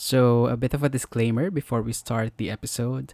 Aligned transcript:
So, 0.00 0.46
a 0.46 0.56
bit 0.56 0.72
of 0.72 0.82
a 0.82 0.88
disclaimer 0.88 1.50
before 1.50 1.82
we 1.82 1.92
start 1.92 2.38
the 2.38 2.48
episode. 2.48 3.12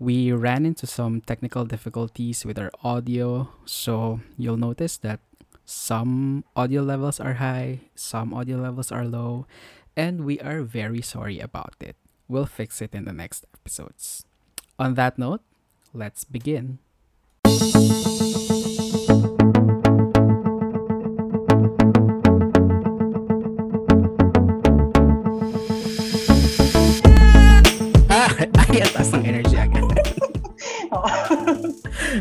We 0.00 0.32
ran 0.32 0.66
into 0.66 0.84
some 0.84 1.20
technical 1.20 1.64
difficulties 1.64 2.44
with 2.44 2.58
our 2.58 2.72
audio, 2.82 3.54
so 3.64 4.18
you'll 4.36 4.58
notice 4.58 4.96
that 5.06 5.20
some 5.64 6.42
audio 6.56 6.82
levels 6.82 7.20
are 7.20 7.34
high, 7.34 7.86
some 7.94 8.34
audio 8.34 8.58
levels 8.58 8.90
are 8.90 9.06
low, 9.06 9.46
and 9.94 10.26
we 10.26 10.40
are 10.40 10.62
very 10.66 11.00
sorry 11.00 11.38
about 11.38 11.78
it. 11.78 11.94
We'll 12.26 12.50
fix 12.50 12.82
it 12.82 12.92
in 12.92 13.04
the 13.04 13.14
next 13.14 13.46
episodes. 13.54 14.26
On 14.80 14.94
that 14.98 15.22
note, 15.22 15.42
let's 15.94 16.24
begin. 16.24 16.80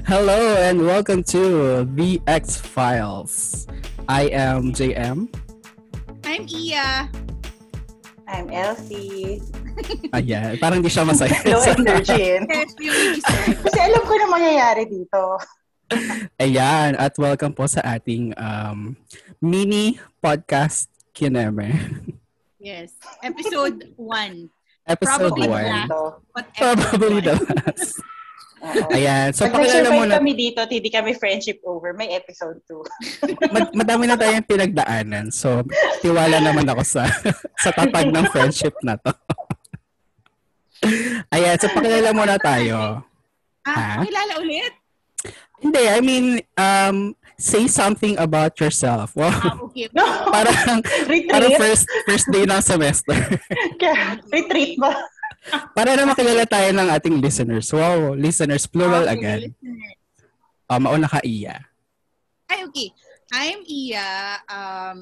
Hello 0.05 0.37
and 0.61 0.85
welcome 0.85 1.23
to 1.33 1.83
The 1.97 2.21
X 2.27 2.57
Files. 2.61 3.65
I 4.07 4.29
am 4.29 4.69
JM. 4.71 5.29
I'm 6.25 6.43
Iya. 6.45 7.09
I'm 8.29 8.47
Elsie. 8.49 9.41
Ayan, 10.13 10.57
parang 10.57 10.81
di 10.81 10.89
siya 10.89 11.05
masaya. 11.05 11.33
Low 11.45 11.61
energy. 11.61 12.41
Kasi 13.65 13.79
alam 13.81 14.01
ko 14.05 14.13
na 14.17 14.27
mangyayari 14.29 14.83
dito. 14.85 15.37
Ayan, 16.41 16.97
at 16.97 17.13
welcome 17.17 17.53
po 17.53 17.65
sa 17.69 17.81
ating 17.85 18.33
um, 18.37 18.93
mini 19.41 19.97
podcast 20.21 20.89
Kineme. 21.13 21.69
Yes. 22.57 22.97
Episode 23.21 23.93
1. 23.97 24.49
Episode 24.85 25.33
Probably 25.33 25.49
1. 25.49 25.53
last. 25.53 25.85
Ito. 25.89 26.01
But 26.33 26.45
Probably 26.53 27.17
episode 27.21 27.25
the 27.25 27.35
one. 27.37 27.57
last. 27.62 27.93
Oo. 28.55 28.89
Ayan, 28.89 29.29
so 29.29 29.45
Pag 29.45 29.53
pakilala 29.53 29.67
nag-survive 29.84 29.99
muna. 29.99 30.13
kami 30.15 30.31
dito, 30.34 30.57
at 30.57 30.70
hindi 30.70 30.89
kami 30.89 31.11
friendship 31.13 31.59
over. 31.63 31.91
May 31.91 32.11
episode 32.11 32.57
2. 32.65 32.81
Mad- 33.53 33.73
madami 33.73 34.03
na 34.05 34.15
tayong 34.15 34.43
pinagdaanan. 34.43 35.29
So, 35.29 35.62
tiwala 35.99 36.39
naman 36.39 36.65
ako 36.65 36.81
sa 36.81 37.03
sa 37.63 37.70
tatag 37.71 38.09
ng 38.09 38.25
friendship 38.29 38.73
na 38.81 38.95
to. 38.95 39.12
Ayan, 41.31 41.57
so 41.57 41.67
pakilala 41.67 42.09
muna 42.12 42.37
tayo. 42.37 43.01
Ha? 43.65 43.73
Ah, 43.73 43.95
pakilala 43.99 44.34
ulit? 44.39 44.73
Hindi, 45.57 45.81
I 45.81 45.99
mean, 45.99 46.25
um, 46.53 46.97
say 47.35 47.65
something 47.65 48.13
about 48.17 48.53
yourself. 48.55 49.15
Wow, 49.15 49.34
Ah, 49.34 49.57
okay. 49.62 49.90
No, 49.91 50.05
parang, 50.29 50.84
parang 51.25 51.51
first 51.57 51.84
first 52.05 52.27
day 52.29 52.45
ng 52.45 52.62
semester. 52.62 53.17
Kaya, 53.75 54.19
retreat 54.29 54.77
ba? 54.77 54.93
Para 55.77 55.93
na 55.93 56.10
makilala 56.10 56.49
tayo 56.49 56.74
ng 56.74 56.90
ating 56.90 57.21
listeners. 57.21 57.70
Wow, 57.70 58.18
listeners, 58.18 58.65
plural 58.65 59.05
Okay, 59.05 59.13
agad. 59.13 59.40
listeners. 59.54 59.93
Uh, 60.65 60.82
mauna 60.82 61.05
ka, 61.05 61.21
Iya. 61.21 61.62
Ay, 62.49 62.65
okay. 62.65 62.90
I'm 63.34 63.62
Iya. 63.65 64.09
Um, 64.50 65.00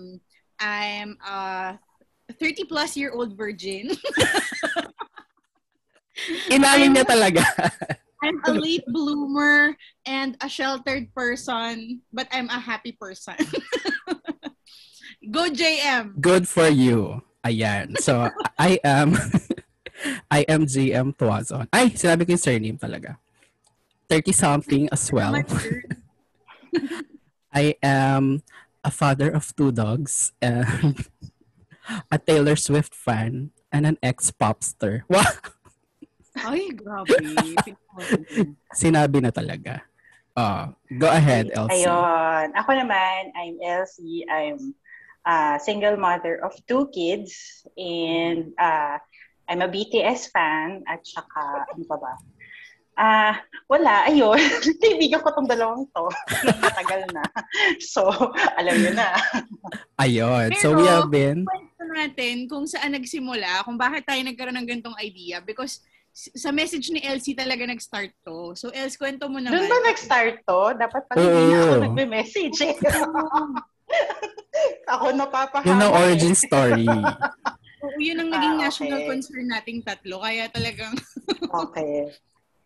I'm 0.59 1.16
a 1.23 1.75
30 2.39 2.67
plus 2.67 2.95
year 2.95 3.11
old 3.11 3.35
virgin. 3.35 3.91
Inamin 6.53 6.94
niya 6.95 7.05
talaga. 7.07 7.44
I'm 8.23 8.39
a 8.47 8.53
late 8.55 8.88
bloomer 8.88 9.75
and 10.07 10.39
a 10.39 10.47
sheltered 10.47 11.11
person, 11.11 12.00
but 12.16 12.31
I'm 12.31 12.47
a 12.47 12.59
happy 12.59 12.95
person. 12.95 13.35
Go 15.31 15.52
JM. 15.52 16.16
Good 16.23 16.47
for 16.47 16.72
you. 16.72 17.19
Ayan. 17.44 18.00
So, 18.00 18.31
I 18.55 18.80
am 18.88 19.19
I 20.31 20.43
am 20.47 20.65
GM 20.65 21.15
Tuazon. 21.15 21.67
Ay, 21.71 21.93
sinabi 21.95 22.27
ko 22.27 22.35
yung 22.35 22.43
surname 22.43 22.79
talaga. 22.79 23.17
30-something 24.09 24.89
as 24.91 25.09
well. 25.11 25.33
I 27.53 27.78
am 27.81 28.41
a 28.83 28.91
father 28.91 29.31
of 29.31 29.47
two 29.55 29.72
dogs, 29.72 30.33
and 30.41 31.07
a 32.11 32.17
Taylor 32.17 32.55
Swift 32.55 32.94
fan, 32.94 33.51
and 33.72 33.85
an 33.85 33.97
ex-popster. 34.03 35.03
Wow! 36.33 36.49
Ay, 36.49 36.73
grabe. 36.73 37.13
Sinabi 38.73 39.22
na 39.22 39.29
talaga. 39.29 39.85
Uh, 40.33 40.73
go 40.97 41.05
ahead, 41.05 41.53
Elsie. 41.53 41.85
Ayun. 41.85 42.57
Ako 42.57 42.73
naman, 42.73 43.29
I'm 43.38 43.61
Elsie. 43.61 44.25
I'm 44.25 44.73
a 45.29 45.61
single 45.61 45.94
mother 45.94 46.41
of 46.41 46.57
two 46.66 46.89
kids. 46.89 47.61
And 47.78 48.49
uh, 48.57 48.97
I'm 49.47 49.61
a 49.61 49.69
BTS 49.69 50.31
fan. 50.31 50.83
At 50.87 51.03
saka, 51.03 51.67
ano 51.71 51.83
pa 51.87 51.97
ba? 51.99 52.13
Ah, 52.93 53.41
wala, 53.65 54.05
ayun. 54.05 54.37
Kaibigan 54.81 55.25
ko 55.25 55.33
tong 55.33 55.49
dalawang 55.49 55.89
to. 55.89 56.05
Matagal 56.63 57.09
na. 57.09 57.25
So, 57.81 58.05
alam 58.53 58.75
niyo 58.77 58.93
na. 58.93 59.17
Ayun. 59.97 60.53
So, 60.61 60.73
Pero- 60.73 60.77
we 60.77 60.85
have 60.85 61.09
been... 61.09 61.41
kwento 61.41 61.83
natin 61.89 62.45
kung 62.45 62.69
saan 62.69 62.93
nagsimula, 62.93 63.65
kung 63.65 63.81
bakit 63.81 64.05
tayo 64.05 64.21
nagkaroon 64.21 64.61
ng 64.61 64.69
ganitong 64.69 64.97
idea. 65.01 65.41
Because 65.41 65.81
sa 66.13 66.53
message 66.53 66.93
ni 66.93 67.01
Elsie 67.01 67.33
talaga 67.33 67.65
nag-start 67.65 68.13
to. 68.21 68.53
So, 68.53 68.69
Els, 68.69 68.93
kwento 68.93 69.25
mo 69.25 69.41
naman. 69.41 69.57
Doon 69.57 69.73
ba 69.73 69.77
nag-start 69.89 70.45
to? 70.45 70.61
Dapat 70.77 71.01
pala 71.09 71.17
hindi 71.17 71.43
na 71.49 71.57
ako 71.57 71.75
nagme-message 71.89 72.57
eh. 72.61 72.75
ako 74.93 75.05
napapahamak. 75.17 75.65
Yun 75.65 75.81
ang 75.81 75.93
eh. 75.97 76.01
origin 76.05 76.35
story. 76.37 76.85
Oo, 77.83 77.99
yun 77.99 78.16
ang 78.23 78.31
naging 78.31 78.55
Ah, 78.57 78.63
national 78.71 78.99
okay. 79.03 79.09
concern 79.11 79.47
nating 79.51 79.79
tatlo. 79.83 80.23
Kaya 80.23 80.47
talagang, 80.47 80.95
Okay. 81.67 82.09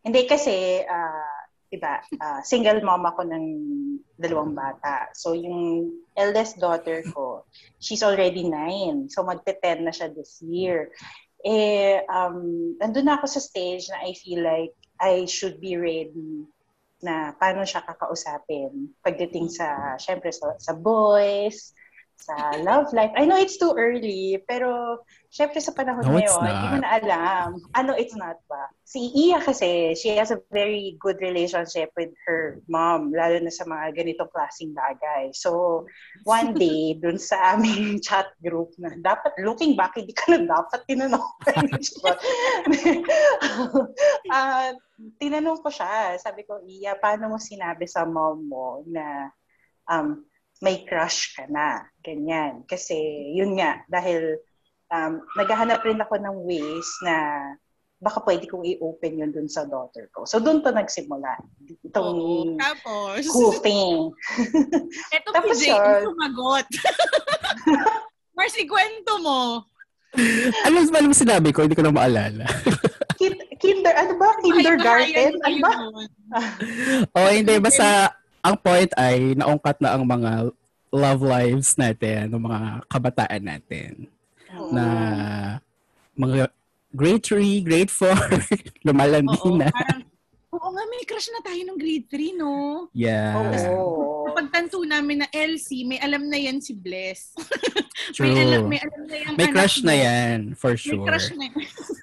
Hindi 0.06 0.22
kasi, 0.30 0.86
ah, 0.86 1.44
iba, 1.74 2.00
ah, 2.22 2.40
single 2.46 2.80
mom 2.86 3.04
ako 3.04 3.28
ng 3.28 3.46
dalawang 4.16 4.56
bata. 4.56 5.12
So, 5.18 5.36
yung 5.36 5.92
eldest 6.16 6.62
daughter 6.62 7.04
ko, 7.12 7.44
she's 7.82 8.06
already 8.06 8.48
nine. 8.48 9.10
So, 9.12 9.26
magte-10 9.28 9.84
na 9.84 9.92
siya 9.92 10.14
this 10.14 10.40
year. 10.46 10.94
Eh, 11.44 12.02
um, 12.08 12.74
nandun 12.80 13.06
na 13.10 13.20
ako 13.20 13.28
sa 13.28 13.42
stage 13.44 13.90
na 13.92 14.06
I 14.06 14.16
feel 14.16 14.42
like 14.42 14.74
I 14.98 15.28
should 15.30 15.60
be 15.62 15.78
ready 15.78 16.48
na 16.98 17.30
paano 17.38 17.62
siya 17.62 17.86
kakausapin 17.86 18.98
pagdating 19.06 19.54
sa, 19.54 20.00
syempre, 20.02 20.34
sa, 20.34 20.58
sa 20.58 20.74
boys, 20.74 21.77
sa 22.18 22.58
love 22.66 22.90
life. 22.98 23.14
I 23.14 23.30
know 23.30 23.38
it's 23.38 23.62
too 23.62 23.78
early, 23.78 24.42
pero 24.50 25.00
syempre 25.30 25.62
sa 25.62 25.72
panahon 25.72 26.02
No, 26.02 26.18
ngayon, 26.18 26.50
hindi 26.50 26.68
ko 26.74 26.78
na 26.82 26.92
alam. 26.98 27.50
Ano, 27.78 27.94
it's 27.94 28.18
not 28.18 28.42
ba? 28.50 28.74
Si 28.84 29.14
Iya 29.14 29.38
kasi, 29.40 29.94
she 29.94 30.12
has 30.18 30.34
a 30.34 30.42
very 30.50 30.98
good 30.98 31.22
relationship 31.22 31.94
with 31.94 32.10
her 32.26 32.58
mom, 32.66 33.14
lalo 33.14 33.38
na 33.38 33.54
sa 33.54 33.70
mga 33.70 33.94
ganitong 34.02 34.34
klaseng 34.34 34.74
bagay. 34.74 35.30
So, 35.38 35.86
one 36.26 36.58
day, 36.62 36.98
dun 36.98 37.22
sa 37.22 37.54
aming 37.56 38.02
chat 38.06 38.34
group 38.42 38.74
na 38.82 38.98
dapat, 38.98 39.38
looking 39.46 39.78
back, 39.78 39.96
hindi 39.96 40.12
ka 40.18 40.36
na 40.36 40.58
dapat 40.58 40.80
tinanong. 40.90 41.30
Ah, 44.28 44.74
tinanong 45.22 45.62
ko 45.62 45.70
siya, 45.70 46.18
sabi 46.18 46.44
ko, 46.44 46.60
Iya, 46.66 46.98
paano 46.98 47.30
mo 47.32 47.38
sinabi 47.38 47.86
sa 47.86 48.04
mom 48.04 48.50
mo 48.50 48.82
na 48.90 49.30
um, 49.88 50.26
may 50.62 50.86
crush 50.86 51.38
ka 51.38 51.46
na? 51.50 51.86
Ganyan. 52.02 52.66
Kasi, 52.66 52.98
yun 53.38 53.58
nga, 53.58 53.82
dahil 53.90 54.42
um, 54.90 55.22
naghahanap 55.38 55.84
rin 55.86 56.02
ako 56.02 56.16
ng 56.18 56.38
ways 56.46 56.90
na 57.04 57.16
baka 57.98 58.22
pwede 58.30 58.46
kong 58.46 58.62
i-open 58.62 59.26
yun 59.26 59.32
dun 59.34 59.50
sa 59.50 59.66
daughter 59.66 60.06
ko. 60.14 60.26
So, 60.30 60.38
dun 60.38 60.62
to 60.62 60.70
nagsimula. 60.70 61.34
Itong 61.82 62.14
oo. 62.14 62.58
Tapos, 62.62 63.26
cool 63.34 63.58
thing. 63.62 64.14
eto 65.18 65.34
Tapos 65.34 65.58
si 65.58 65.74
Jane 65.74 66.06
sumagot. 66.06 66.68
Marcy, 68.38 68.70
kwento 68.70 69.18
mo. 69.18 69.66
ano 70.66 70.78
ba 70.94 71.02
yung 71.02 71.18
sinabi 71.18 71.50
ko? 71.50 71.66
Hindi 71.66 71.74
ko 71.74 71.86
na 71.90 71.94
maalala. 71.94 72.46
Kin- 73.18 73.50
kinder, 73.58 73.94
ano 73.98 74.14
ba? 74.22 74.30
Kindergarten? 74.46 75.34
Ano 75.42 75.58
ba? 75.66 75.74
o 77.18 77.34
hindi, 77.34 77.58
basta 77.58 78.14
ang 78.48 78.56
point 78.58 78.92
ay 78.96 79.36
naungkat 79.36 79.78
na 79.78 79.92
ang 79.92 80.04
mga 80.04 80.56
love 80.88 81.22
lives 81.22 81.76
natin, 81.76 82.32
ng 82.32 82.40
mga 82.42 82.60
kabataan 82.88 83.44
natin. 83.44 84.08
Oo. 84.56 84.72
Na 84.72 84.84
mga 86.16 86.48
grade 86.90 87.24
3, 87.28 87.62
grade 87.62 87.92
4, 87.92 88.16
lumalandi 88.88 89.36
Oo, 89.38 89.60
na. 89.60 89.68
parang, 89.68 90.02
oo 90.48 90.68
nga, 90.72 90.84
may 90.88 91.04
crush 91.04 91.28
na 91.30 91.44
tayo 91.44 91.60
ng 91.62 91.78
grade 91.78 92.08
3, 92.10 92.40
no? 92.40 92.52
Yeah. 92.96 93.36
Oo. 93.36 94.32
Kapag 94.32 94.48
tanto 94.50 94.80
namin 94.82 95.22
na 95.22 95.28
Elsie, 95.30 95.84
may 95.84 96.00
alam 96.00 96.26
na 96.26 96.40
yan 96.40 96.58
si 96.58 96.72
Bless. 96.72 97.36
True. 98.16 98.32
May 98.32 98.40
alam, 98.40 98.62
may 98.66 98.80
alam 98.80 99.02
na 99.04 99.16
yan. 99.20 99.32
May 99.36 99.46
anak 99.46 99.54
crush 99.54 99.78
mo. 99.78 99.86
na 99.86 99.96
yan, 100.00 100.38
for 100.56 100.72
May 100.72 100.80
sure. 100.80 101.04
crush 101.06 101.30
na 101.36 101.44
yan. 101.46 101.56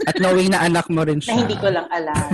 At 0.05 0.17
knowing 0.20 0.52
na 0.52 0.61
anak 0.61 0.87
mo 0.87 1.00
rin 1.00 1.19
Na 1.19 1.25
siya. 1.25 1.41
hindi 1.41 1.56
ko 1.56 1.69
lang 1.73 1.88
alam. 1.88 2.29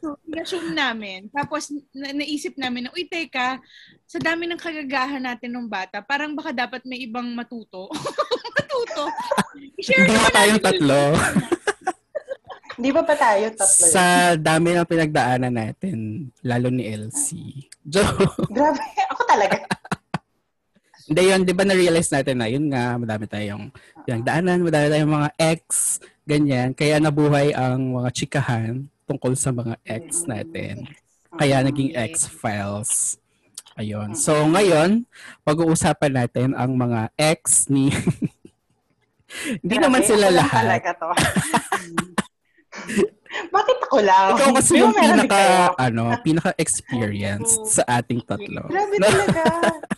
So, 0.00 0.16
in-assume 0.24 0.72
namin. 0.72 1.28
Tapos, 1.28 1.68
na- 1.92 2.16
naisip 2.16 2.56
namin 2.56 2.88
na, 2.88 2.92
uy, 2.96 3.04
teka, 3.04 3.60
sa 4.08 4.18
dami 4.20 4.48
ng 4.48 4.56
kagagahan 4.60 5.20
natin 5.20 5.52
ng 5.52 5.68
bata, 5.68 6.00
parang 6.00 6.32
baka 6.32 6.52
dapat 6.52 6.80
may 6.88 7.04
ibang 7.04 7.28
matuto. 7.36 7.92
matuto. 8.56 9.04
share 9.80 10.08
Hindi 10.08 10.16
pa 10.16 10.16
naman 10.16 10.32
tayong 10.32 10.62
tatlo. 10.64 11.00
Hindi 12.78 12.90
ba 12.94 13.02
pa 13.02 13.14
tayo 13.18 13.44
tatlo? 13.52 13.84
Sa 13.90 14.04
dami 14.38 14.68
ng 14.72 14.88
pinagdaanan 14.88 15.54
natin, 15.54 16.30
lalo 16.46 16.68
ni 16.72 16.88
Elsie. 16.88 17.68
Joke. 17.84 18.32
Grabe, 18.56 18.80
ako 19.12 19.22
talaga. 19.28 19.56
Hindi 21.08 21.22
yun, 21.24 21.40
di 21.40 21.56
ba 21.56 21.64
na-realize 21.64 22.12
natin 22.12 22.36
na 22.36 22.48
yun 22.52 22.68
nga, 22.68 23.00
madami 23.00 23.24
tayong 23.24 23.72
pinagdaanan, 24.04 24.60
madami 24.60 24.86
tayong 24.92 25.14
mga 25.16 25.30
ex, 25.40 25.64
ganyan. 26.28 26.76
Kaya 26.76 27.00
nabuhay 27.00 27.56
ang 27.56 27.96
mga 27.96 28.08
chikahan 28.12 28.88
tungkol 29.08 29.32
sa 29.32 29.48
mga 29.48 29.80
ex 29.88 30.28
natin. 30.28 30.84
Kaya 31.32 31.64
naging 31.64 31.96
X-Files. 31.96 33.16
Ayun. 33.78 34.12
So 34.12 34.34
ngayon, 34.44 35.08
pag-uusapan 35.46 36.12
natin 36.12 36.48
ang 36.52 36.76
mga 36.76 37.08
ex 37.16 37.70
ni... 37.72 37.88
Hindi 39.62 39.76
naman 39.76 40.02
sila 40.04 40.32
lahat. 40.32 40.64
Talaga 40.66 40.90
to. 40.98 41.10
Bakit 43.28 43.78
ako 43.86 43.98
lang? 44.00 44.28
Ikaw 44.34 44.50
kasi 44.56 44.72
yung 44.80 44.96
pinaka, 44.96 45.70
ano, 45.76 46.16
pinaka-experienced 46.24 47.68
sa 47.68 47.82
ating 48.00 48.24
tatlo. 48.24 48.64
Grabe 48.66 48.96
talaga. 48.98 49.42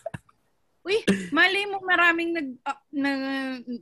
Uy, 0.90 0.98
malay 1.30 1.70
mo 1.70 1.78
maraming 1.86 2.34
nag, 2.34 2.48
ah, 2.66 2.82
na, 2.90 3.10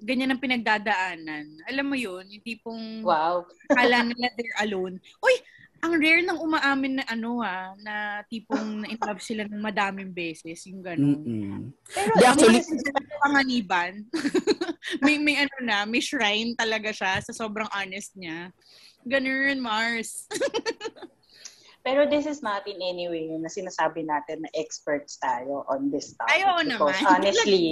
ganyan 0.04 0.36
ang 0.36 0.44
pinagdadaanan. 0.44 1.64
Alam 1.64 1.86
mo 1.88 1.96
yun, 1.96 2.28
yung 2.28 2.44
tipong 2.44 3.00
Wow. 3.00 3.48
kala 3.72 4.04
nila 4.12 4.28
they're 4.36 4.60
alone. 4.60 5.00
Uy, 5.24 5.32
ang 5.80 5.94
rare 5.96 6.20
nang 6.20 6.42
umaamin 6.42 7.00
na 7.00 7.04
ano 7.08 7.40
ah, 7.40 7.72
na 7.80 8.20
tipong 8.28 8.84
na-in 8.84 9.00
love 9.00 9.22
sila 9.24 9.48
ng 9.48 9.62
madaming 9.62 10.12
beses, 10.12 10.60
yung 10.68 10.84
gano'n. 10.84 11.72
Pero 11.88 12.12
Di, 12.18 12.24
actually, 12.28 12.60
Panganiban. 13.24 14.04
may, 15.04 15.16
may 15.16 15.40
ano 15.40 15.56
na, 15.64 15.88
may 15.88 16.02
shrine 16.04 16.52
talaga 16.58 16.92
siya 16.92 17.24
sa 17.24 17.32
sobrang 17.32 17.70
honest 17.72 18.12
niya. 18.18 18.52
Ganun, 19.06 19.62
Mars. 19.64 20.28
Pero 21.88 22.04
this 22.04 22.28
is 22.28 22.44
not 22.44 22.68
in 22.68 22.76
any 22.76 23.08
way 23.08 23.32
na 23.32 23.48
sinasabi 23.48 24.04
natin 24.04 24.44
na 24.44 24.50
experts 24.52 25.16
tayo 25.16 25.64
on 25.72 25.88
this 25.88 26.12
topic. 26.12 26.36
Ay, 26.36 26.44
oo 26.44 26.60
Because 26.60 27.00
naman. 27.00 27.08
honestly, 27.16 27.64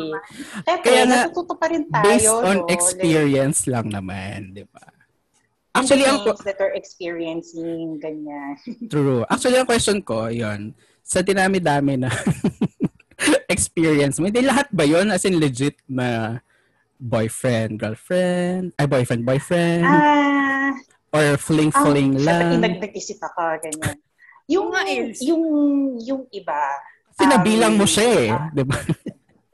syempre, 0.64 0.80
Kaya 0.80 1.02
nga, 1.04 1.16
natututo 1.28 1.52
pa 1.52 1.68
rin 1.68 1.84
tayo. 1.92 2.08
Based 2.08 2.32
on 2.32 2.56
no? 2.64 2.68
experience 2.72 3.68
lang 3.68 3.92
naman, 3.92 4.56
di 4.56 4.64
ba? 4.64 4.80
Like, 4.80 5.84
Actually, 5.84 6.08
ang 6.08 6.24
things 6.24 6.40
that 6.48 6.56
we're 6.56 6.72
experiencing, 6.72 8.00
ganyan. 8.00 8.56
true. 8.92 9.28
Actually, 9.28 9.60
ang 9.60 9.68
question 9.68 10.00
ko, 10.00 10.32
yon 10.32 10.72
sa 11.04 11.20
dinami-dami 11.20 12.00
na 12.00 12.08
experience 13.52 14.16
mo, 14.16 14.32
hindi 14.32 14.40
lahat 14.40 14.72
ba 14.72 14.88
yon 14.88 15.12
As 15.12 15.28
in 15.28 15.36
legit 15.36 15.76
na 15.84 16.40
boyfriend, 16.96 17.76
girlfriend, 17.76 18.72
ay 18.74 18.88
boyfriend, 18.88 19.28
boyfriend, 19.28 19.84
Ah, 19.84 20.72
or 21.12 21.36
fling-fling 21.36 22.16
syempre, 22.16 22.24
lang. 22.24 22.64
nag- 22.64 22.80
nag-isip 22.80 23.20
ako, 23.20 23.60
ganyan. 23.60 24.00
Yung, 24.46 24.70
Mga 24.70 24.82
else. 24.94 25.20
yung, 25.26 25.44
yung 25.98 26.22
iba, 26.30 26.60
Sinabilang 27.16 27.74
um, 27.74 27.78
mo 27.80 27.86
siya 27.88 28.06
eh, 28.12 28.28
ah, 28.28 28.48
di 28.52 28.62
ba? 28.62 28.76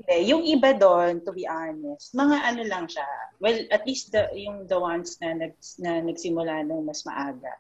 Hindi, 0.03 0.17
yung 0.27 0.43
iba 0.43 0.75
doon, 0.75 1.23
to 1.23 1.31
be 1.31 1.47
honest, 1.47 2.11
mga 2.11 2.37
ano 2.43 2.63
lang 2.67 2.85
siya. 2.91 3.07
Well, 3.39 3.55
at 3.71 3.87
least 3.87 4.11
the, 4.11 4.27
yung 4.35 4.67
the 4.67 4.75
ones 4.75 5.15
na, 5.23 5.31
nag, 5.31 5.55
na 5.79 6.03
nagsimula 6.03 6.67
nung 6.67 6.83
mas 6.83 7.07
maaga. 7.07 7.55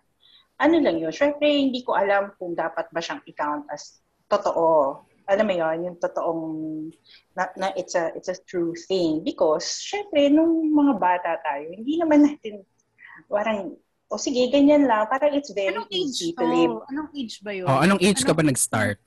Ano 0.58 0.82
lang 0.82 0.98
yun? 0.98 1.14
Syempre, 1.14 1.46
hindi 1.46 1.86
ko 1.86 1.94
alam 1.94 2.34
kung 2.34 2.58
dapat 2.58 2.90
ba 2.90 2.98
siyang 2.98 3.22
i-count 3.30 3.70
as 3.70 4.02
totoo. 4.26 5.06
Alam 5.30 5.46
mo 5.46 5.54
yun, 5.54 5.76
yung 5.86 5.96
totoong, 6.02 6.46
na, 7.38 7.46
na 7.54 7.70
it's, 7.78 7.94
a, 7.94 8.10
it's 8.18 8.26
a 8.26 8.36
true 8.42 8.74
thing. 8.90 9.22
Because, 9.22 9.78
syempre, 9.78 10.26
nung 10.26 10.66
mga 10.74 10.98
bata 10.98 11.30
tayo, 11.46 11.70
hindi 11.70 11.94
naman 11.94 12.26
natin, 12.26 12.66
parang, 13.30 13.78
o 14.12 14.20
sige, 14.20 14.44
ganyan 14.46 14.84
lang. 14.84 15.08
Parang 15.08 15.32
it's 15.32 15.48
very 15.50 15.72
Anong 15.72 15.88
age? 15.88 15.96
easy 16.12 16.28
to 16.32 16.44
live. 16.44 16.74
Oh, 16.76 16.84
anong 16.86 17.10
age 17.12 17.40
ba 17.40 17.50
yun? 17.50 17.64
Oh, 17.64 17.80
anong 17.80 18.00
age 18.00 18.20
ka 18.20 18.30
ba 18.30 18.42
nag-start? 18.42 19.00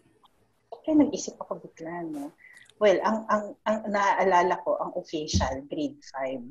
Kaya 0.75 0.95
nag-isip 0.99 1.37
ako 1.37 1.61
bigla, 1.61 2.01
no? 2.03 2.33
Well, 2.75 2.99
ang 3.01 3.23
ang 3.25 3.43
ang 3.63 3.77
naaalala 3.87 4.59
ko, 4.61 4.77
ang 4.77 4.91
official, 4.93 5.63
grade 5.65 5.97
5. 6.11 6.41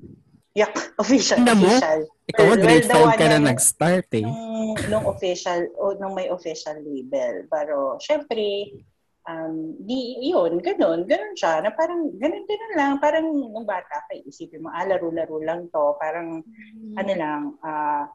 Yak, 0.54 0.70
official, 1.02 1.36
Tingnan 1.36 1.58
mo. 1.58 1.66
official. 1.68 2.00
Ikaw, 2.24 2.42
Well, 2.44 2.58
grade 2.58 2.86
the 2.86 2.94
5 2.94 3.02
one 3.04 3.12
ka 3.12 3.24
na 3.24 3.36
na- 3.36 3.48
nag-start 3.50 4.08
eh. 4.14 4.22
Nung, 4.22 4.74
nung 4.88 5.06
official, 5.06 5.60
o 5.76 5.94
nung 5.94 6.14
may 6.14 6.30
official 6.30 6.78
label. 6.78 7.44
Pero, 7.46 7.98
syempre, 7.98 8.70
um, 9.24 9.74
di, 9.76 9.98
yun, 10.24 10.58
ganun, 10.58 11.04
ganun 11.04 11.34
siya, 11.34 11.58
na 11.58 11.70
parang, 11.70 12.10
ganun, 12.14 12.42
ganun 12.42 12.72
lang, 12.72 12.92
parang 12.96 13.26
nung 13.26 13.66
bata 13.66 14.02
ka, 14.02 14.14
isipin 14.16 14.62
mo, 14.62 14.70
ah, 14.70 14.82
laro-laro 14.82 15.38
lang 15.38 15.66
to, 15.68 15.84
parang, 15.96 16.40
Hmm. 16.40 16.94
ano 16.96 17.12
lang, 17.14 17.40
ah, 17.60 18.08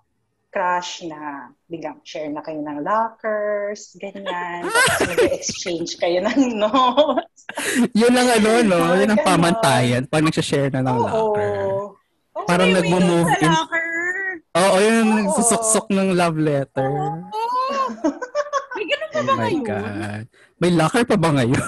crush 0.49 1.05
na 1.05 1.19
biglang 1.65 2.01
share 2.01 2.27
na 2.27 2.41
kayo 2.41 2.57
ng 2.59 2.81
lockers, 2.81 3.93
ganyan. 3.95 4.65
Tapos 4.65 5.05
mag-exchange 5.07 5.93
kayo 5.95 6.19
ng 6.21 6.39
notes. 6.61 7.45
Yun 7.93 8.11
ang 8.11 8.29
ano, 8.31 8.49
no? 8.63 8.77
Ah, 8.79 8.97
Yun 8.97 9.09
ang 9.09 9.19
ganon. 9.19 9.29
pamantayan 9.29 10.03
pag 10.03 10.21
nagsashare 10.21 10.69
na 10.71 10.81
ng 10.81 10.97
locker. 10.99 11.53
Oo, 11.61 11.93
Parang 12.43 12.67
May 12.67 12.77
nagmo-move 12.79 13.29
in. 13.35 13.45
locker. 13.47 13.87
Oo, 14.51 14.75
yun, 14.79 15.05
Oo. 15.05 15.15
nagsusok-sok 15.21 15.87
ng 15.89 16.09
love 16.11 16.37
letter. 16.37 16.89
Oo. 16.89 17.83
May 18.75 18.85
ganun 18.85 19.07
pa 19.07 19.19
Oh 19.19 19.23
ba 19.23 19.33
ngayon? 19.37 19.63
God. 19.63 20.23
May 20.57 20.71
locker 20.71 21.03
pa 21.03 21.15
ba 21.15 21.29
ngayon? 21.31 21.63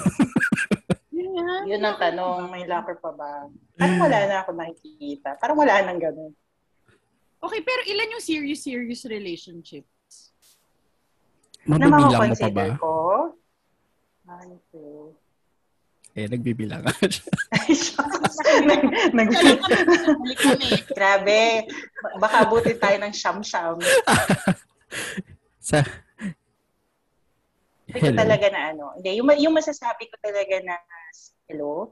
Yun 1.11 1.29
nga. 1.35 1.49
Yun 1.63 1.81
ang 1.83 1.97
tanong, 1.97 2.39
may 2.49 2.63
locker 2.63 2.97
pa 2.97 3.11
ba? 3.11 3.45
Parang 3.75 3.99
wala 3.99 4.19
na 4.23 4.35
ako 4.41 4.49
nakikita. 4.53 5.29
Parang 5.37 5.55
wala 5.55 5.75
nang 5.81 5.99
ganun. 5.99 6.31
Okay, 7.41 7.61
pero 7.65 7.81
ilan 7.89 8.13
yung 8.13 8.23
serious-serious 8.23 9.01
relationship? 9.09 9.85
Na 11.65 11.81
Mabibilang 11.81 12.29
mo 12.29 12.35
pa 12.37 12.49
ba? 12.53 12.65
ko. 12.77 12.93
One, 14.29 14.55
two. 14.69 15.17
Eh, 16.11 16.27
nagbibilang 16.27 16.83
ka 16.85 16.91
siya. 17.01 17.31
nag, 18.67 18.81
nag, 19.15 19.29
grabe. 20.91 21.65
Baka 22.19 22.35
abutin 22.45 22.77
tayo 22.77 22.97
ng 22.99 23.13
siyam-siyam. 23.15 23.79
Sa... 25.71 25.81
Sabi 27.91 28.07
ko 28.07 28.11
Hello. 28.15 28.23
talaga 28.23 28.47
na 28.47 28.61
ano. 28.71 28.85
Hindi, 28.95 29.19
yung, 29.19 29.27
yung 29.35 29.55
masasabi 29.55 30.07
ko 30.07 30.15
talaga 30.23 30.63
na 30.63 30.79
hello. 31.51 31.91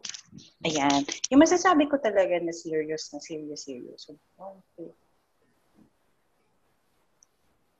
Ayan. 0.63 1.03
Yung 1.27 1.43
masasabi 1.43 1.91
ko 1.91 1.99
talaga 1.99 2.39
na 2.39 2.55
serious 2.55 3.11
na 3.11 3.19
serious 3.19 3.67
serious. 3.67 4.07
So, 4.07 4.15
one, 4.39 4.63
two. 4.79 4.95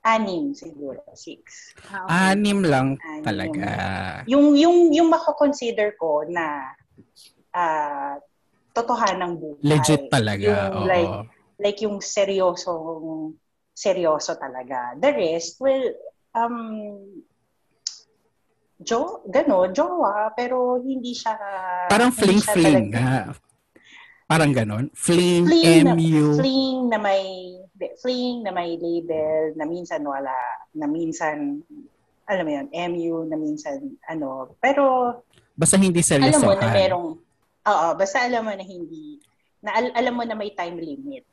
Anim 0.00 0.56
siguro. 0.56 1.04
Six. 1.12 1.76
Ah, 1.92 2.04
okay. 2.04 2.16
Anim 2.32 2.60
lang 2.64 2.88
Anim. 2.96 3.24
talaga. 3.24 3.68
Yung, 4.24 4.56
yung, 4.56 4.88
yung 4.96 5.08
mako-consider 5.12 5.92
ko 6.00 6.24
na 6.24 6.72
ah 7.52 8.16
totohanang 8.72 9.36
buhay. 9.36 9.60
Legit 9.60 10.08
talaga. 10.08 10.72
Yung 10.72 10.86
Oo. 10.86 10.88
like, 10.88 11.14
like 11.60 11.78
yung 11.84 11.98
seryosong 12.00 13.34
seryoso 13.76 14.36
talaga. 14.40 14.96
The 14.96 15.10
rest, 15.12 15.60
well, 15.60 15.84
um, 16.32 17.04
jo, 18.80 19.20
gano, 19.28 19.68
jowa, 19.72 20.32
pero 20.32 20.80
hindi 20.80 21.12
siya... 21.12 21.36
Parang 21.88 22.12
hindi 22.12 22.40
siya 22.40 22.54
talaga- 22.56 22.88
nga. 22.88 23.12
Parang 24.30 24.52
ganon. 24.54 24.86
Fling, 24.94 25.44
Fling 25.44 25.84
na, 25.84 25.92
MU. 25.98 26.38
fling 26.38 26.78
na 26.86 26.98
may 27.02 27.24
fling 28.00 28.44
na 28.44 28.52
may 28.52 28.76
label 28.76 29.56
na 29.56 29.64
minsan 29.64 30.04
wala, 30.04 30.34
na 30.76 30.84
minsan 30.84 31.64
alam 32.30 32.44
mo 32.46 32.52
yun, 32.52 32.68
MU 32.70 33.16
na 33.26 33.34
minsan 33.34 33.98
ano, 34.06 34.54
pero 34.62 35.16
Basta 35.58 35.74
hindi 35.76 36.00
alam 36.00 36.40
mo 36.40 36.54
na 36.54 36.70
merong 36.70 37.08
oo, 37.66 37.88
basta 37.98 38.22
alam 38.22 38.46
mo 38.46 38.52
na 38.54 38.62
hindi 38.64 39.18
na 39.60 39.76
al- 39.76 39.94
alam 39.98 40.14
mo 40.16 40.22
na 40.24 40.38
may 40.38 40.54
time 40.54 40.78
limit. 40.78 41.24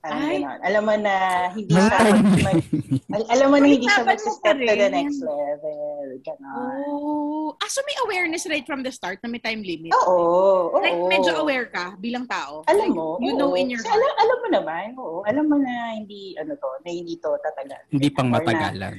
Parang 0.00 0.16
Ay. 0.24 0.40
ganon. 0.40 0.60
Alam 0.64 0.82
mo 0.82 0.94
na 0.96 1.14
hindi 1.52 1.76
siya 1.76 2.00
mag- 2.00 2.64
al- 3.12 3.28
alam 3.28 3.46
mo 3.46 3.56
na 3.60 3.66
hindi 3.68 3.84
siya 3.84 4.00
mag-step 4.02 4.56
to 4.56 4.72
the 4.72 4.88
next 4.88 5.20
level. 5.20 6.08
Ganon. 6.24 6.84
Oh. 6.88 7.52
Ah, 7.60 7.68
so 7.68 7.84
may 7.84 7.96
awareness 8.08 8.48
right 8.48 8.64
from 8.64 8.80
the 8.80 8.88
start 8.88 9.20
na 9.20 9.28
may 9.28 9.38
time 9.38 9.60
limit? 9.60 9.92
Oo, 9.92 10.72
oo. 10.72 10.80
Like, 10.80 10.96
medyo 11.04 11.36
aware 11.36 11.68
ka 11.68 12.00
bilang 12.00 12.24
tao? 12.24 12.64
Alam 12.64 12.80
Like, 12.80 12.96
mo, 12.96 13.20
You 13.20 13.36
oo. 13.36 13.38
know 13.38 13.52
in 13.52 13.68
your 13.68 13.76
Kasi 13.76 13.92
alam, 13.92 14.12
alam 14.16 14.36
mo 14.40 14.48
naman, 14.50 14.84
oo. 14.96 15.20
Alam 15.28 15.44
mo 15.46 15.56
na 15.60 15.72
hindi, 15.92 16.32
ano 16.40 16.56
to, 16.56 16.68
na 16.80 16.90
hindi 16.90 17.20
to 17.20 17.36
tatagal. 17.36 17.84
Hindi 17.92 18.08
pang 18.08 18.28
Or 18.28 18.32
na- 18.32 18.36
matagalan. 18.40 18.94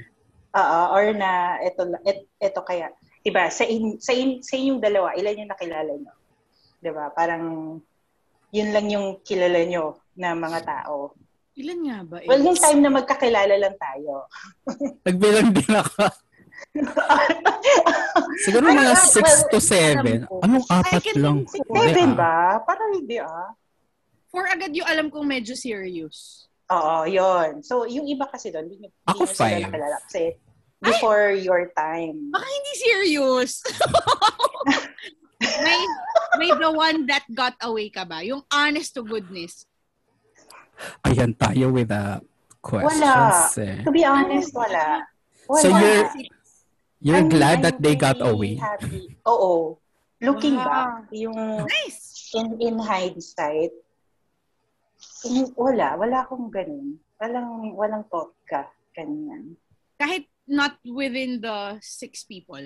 Oo, 0.51 0.79
or 0.91 1.05
na 1.15 1.31
ito 1.63 1.81
et, 2.03 2.27
ito 2.35 2.59
kaya, 2.61 2.91
'di 3.23 3.31
ba? 3.31 3.47
Sa 3.47 3.63
in, 3.63 3.95
sa 3.97 4.11
in, 4.11 4.43
sa 4.43 4.53
inyong 4.53 4.83
dalawa, 4.83 5.15
ilan 5.15 5.39
yung 5.39 5.47
nakilala 5.49 5.95
nyo? 5.95 6.11
'Di 6.77 6.91
ba? 6.91 7.07
Parang 7.09 7.79
yun 8.51 8.69
lang 8.75 8.91
yung 8.91 9.23
kilala 9.23 9.63
nyo 9.63 9.95
na 10.15 10.35
mga 10.35 10.59
tao. 10.63 11.15
Ilan 11.55 11.79
nga 11.83 11.97
ba? 12.07 12.17
eh? 12.23 12.27
Well, 12.31 12.43
yung 12.43 12.59
time 12.59 12.79
na 12.79 12.91
magkakilala 12.91 13.55
lang 13.59 13.75
tayo. 13.75 14.25
Nagbilang 15.07 15.51
din 15.51 15.73
ako. 15.75 16.07
Siguro 18.45 18.65
Ay, 18.71 18.75
mga 18.79 18.93
ah, 18.95 19.03
6 19.03 19.19
well, 19.19 19.41
to 19.51 19.59
7. 19.59 19.99
alam 19.99 20.23
ko. 20.25 20.35
Anong 20.41 20.65
apat 20.71 21.01
can 21.03 21.15
lang? 21.19 21.37
think 21.49 21.65
Seven 21.67 21.91
Hindi, 21.91 22.03
ah. 22.07 22.15
ba? 22.15 22.35
Parang 22.63 22.91
hindi 22.95 23.17
ah. 23.19 23.49
Four 24.31 24.47
agad 24.47 24.71
yung 24.71 24.87
alam 24.87 25.11
kong 25.11 25.27
medyo 25.27 25.53
serious. 25.59 26.47
Oo, 26.71 27.03
yon. 27.03 27.59
So, 27.67 27.83
yung 27.83 28.07
iba 28.07 28.23
kasi 28.31 28.47
doon, 28.47 28.71
hindi 28.71 28.87
Ako 29.03 29.27
five. 29.27 29.67
nakilala 29.67 29.99
kasi 30.07 30.39
before 30.79 31.35
your 31.35 31.67
time. 31.75 32.31
Baka 32.31 32.47
hindi 32.47 32.73
serious. 32.79 33.59
may, 35.67 35.79
may 36.39 36.49
the 36.55 36.71
one 36.71 37.03
that 37.11 37.27
got 37.35 37.59
away 37.59 37.91
ka 37.91 38.07
ba? 38.07 38.23
Yung 38.23 38.41
honest 38.47 38.95
to 38.95 39.03
goodness. 39.03 39.67
Ayan 41.03 41.33
tayo 41.35 41.71
with 41.73 41.89
the 41.89 42.21
questions 42.61 43.57
eh. 43.57 43.81
To 43.85 43.91
be 43.91 44.05
honest, 44.05 44.53
wala. 44.53 45.05
Wala. 45.49 45.61
So 45.61 45.67
you're 45.73 46.05
you're 47.01 47.23
I'm- 47.25 47.33
glad 47.33 47.57
I'm 47.59 47.63
that 47.65 47.77
they 47.81 47.95
got 47.97 48.21
away? 48.21 48.55
Happy. 48.61 49.17
Oo. 49.25 49.77
Looking 50.21 50.53
Wow. 50.53 50.69
back, 50.69 51.09
yung 51.17 51.65
Nice. 51.65 52.29
in, 52.37 52.53
in 52.61 52.77
hindsight, 52.77 53.73
in, 55.25 55.49
wala. 55.57 55.97
Wala 55.97 56.25
akong 56.25 56.53
ganun. 56.53 57.01
Walang, 57.17 57.73
walang 57.73 58.05
thought 58.09 58.33
ka. 58.45 58.69
Ganyan. 58.93 59.57
Kahit 59.97 60.29
not 60.45 60.77
within 60.85 61.41
the 61.41 61.81
six 61.81 62.21
people. 62.21 62.61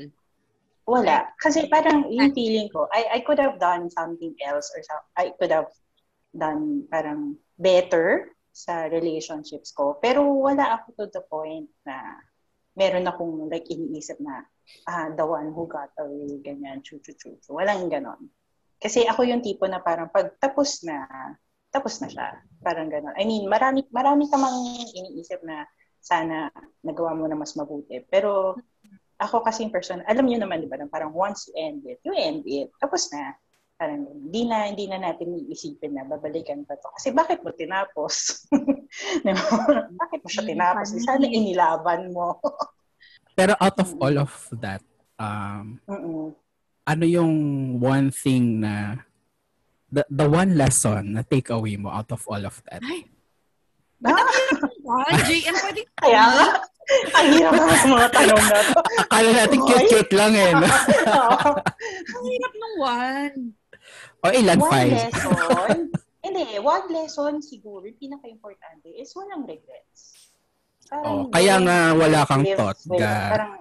Wala. 0.84 1.32
Kasi 1.40 1.66
parang 1.72 2.12
yung 2.12 2.36
feeling 2.36 2.68
ko, 2.70 2.92
I, 2.92 3.18
I 3.18 3.20
could 3.24 3.40
have 3.40 3.56
done 3.56 3.88
something 3.90 4.36
else 4.44 4.68
or 4.76 4.84
so, 4.84 4.96
I 5.16 5.32
could 5.40 5.50
have 5.56 5.72
done 6.36 6.84
parang 6.92 7.40
better 7.56 8.36
sa 8.52 8.92
relationships 8.92 9.72
ko. 9.72 9.96
Pero 10.04 10.24
wala 10.28 10.80
ako 10.80 10.88
to 11.00 11.06
the 11.12 11.24
point 11.24 11.72
na 11.88 12.20
meron 12.76 13.08
akong 13.08 13.48
like 13.48 13.68
iniisip 13.72 14.20
na 14.20 14.44
ah, 14.88 15.10
the 15.16 15.24
one 15.26 15.56
who 15.56 15.68
got 15.68 15.92
away, 16.00 16.40
ganyan, 16.44 16.84
chu 16.84 17.00
chu 17.00 17.16
chu 17.16 17.40
chu. 17.40 17.56
Walang 17.56 17.88
ganon. 17.88 18.30
Kasi 18.80 19.08
ako 19.08 19.24
yung 19.24 19.42
tipo 19.42 19.66
na 19.66 19.80
parang 19.80 20.12
pag 20.12 20.36
tapos 20.38 20.84
na, 20.84 21.08
tapos 21.72 22.00
na 22.04 22.08
siya. 22.12 22.44
Parang 22.60 22.92
ganon. 22.92 23.16
I 23.16 23.24
mean, 23.24 23.48
marami, 23.48 23.88
marami 23.92 24.28
ka 24.28 24.36
mang 24.36 24.60
iniisip 24.92 25.42
na 25.48 25.64
sana 26.04 26.52
nagawa 26.84 27.18
mo 27.18 27.26
na 27.26 27.40
mas 27.40 27.56
mabuti. 27.58 28.04
Pero 28.06 28.60
ako 29.16 29.48
kasing 29.48 29.72
person, 29.72 30.04
alam 30.06 30.28
niyo 30.28 30.44
naman, 30.44 30.60
di 30.60 30.68
ba, 30.68 30.78
parang 30.92 31.16
once 31.16 31.48
you 31.48 31.54
end 31.56 31.82
it, 31.88 32.04
you 32.04 32.12
end 32.12 32.44
it. 32.46 32.70
Tapos 32.84 33.08
na. 33.16 33.34
Parang 33.76 34.08
hindi 34.08 34.48
na, 34.48 34.72
hindi 34.72 34.88
na 34.88 35.04
natin 35.04 35.36
iisipin 35.36 36.00
na 36.00 36.08
babalikan 36.08 36.64
pa 36.64 36.80
to. 36.80 36.88
Kasi 36.96 37.12
bakit 37.12 37.44
mo 37.44 37.52
tinapos? 37.52 38.48
Bakit 40.02 40.20
mo 40.24 40.30
siya 40.32 40.48
tinapos? 40.48 40.96
Sana 41.04 41.28
inilaban 41.28 42.16
mo. 42.16 42.40
Pero 43.38 43.52
out 43.60 43.78
of 43.84 43.92
all 44.00 44.16
of 44.16 44.32
that, 44.64 44.80
um, 45.20 45.84
Mm-mm. 45.92 46.32
ano 46.88 47.04
yung 47.04 47.34
one 47.84 48.16
thing 48.16 48.64
na 48.64 49.04
the, 49.92 50.08
the 50.08 50.24
one 50.24 50.56
lesson 50.56 51.20
na 51.20 51.28
take 51.28 51.52
away 51.52 51.76
mo 51.76 51.92
out 51.92 52.08
of 52.16 52.24
all 52.32 52.48
of 52.48 52.56
that? 52.72 52.80
Ay, 52.80 53.04
Ah, 54.86 55.18
JM, 55.26 55.56
pwede 55.66 55.82
kaya 55.98 56.24
nga. 56.30 56.48
Ang 57.18 57.28
hirap 57.34 57.54
naman 57.58 57.78
sa 57.82 57.88
mga 57.90 58.08
tanong 58.14 58.44
na 58.46 58.60
to. 58.62 58.80
Akala 59.02 59.30
natin 59.34 59.60
cute-cute 59.66 60.14
lang 60.14 60.34
eh. 60.38 60.52
no? 60.54 60.70
Ang 62.14 62.26
hirap 62.30 62.54
ng 62.54 62.74
one. 62.78 63.36
O 64.26 64.34
ilan? 64.34 64.60
one 64.60 64.72
Five? 64.74 64.92
lesson, 64.92 65.78
hindi, 66.26 66.44
one 66.58 66.88
lesson 66.90 67.34
siguro, 67.46 67.86
yung 67.86 68.00
pinaka-importante 68.02 68.90
is 68.90 69.14
walang 69.14 69.46
regrets. 69.46 70.34
Oh, 70.94 71.30
kaya 71.34 71.58
nga 71.62 71.94
wala 71.98 72.22
kang 72.30 72.46
thought, 72.58 72.78
ga. 72.98 73.34
Parang, 73.34 73.54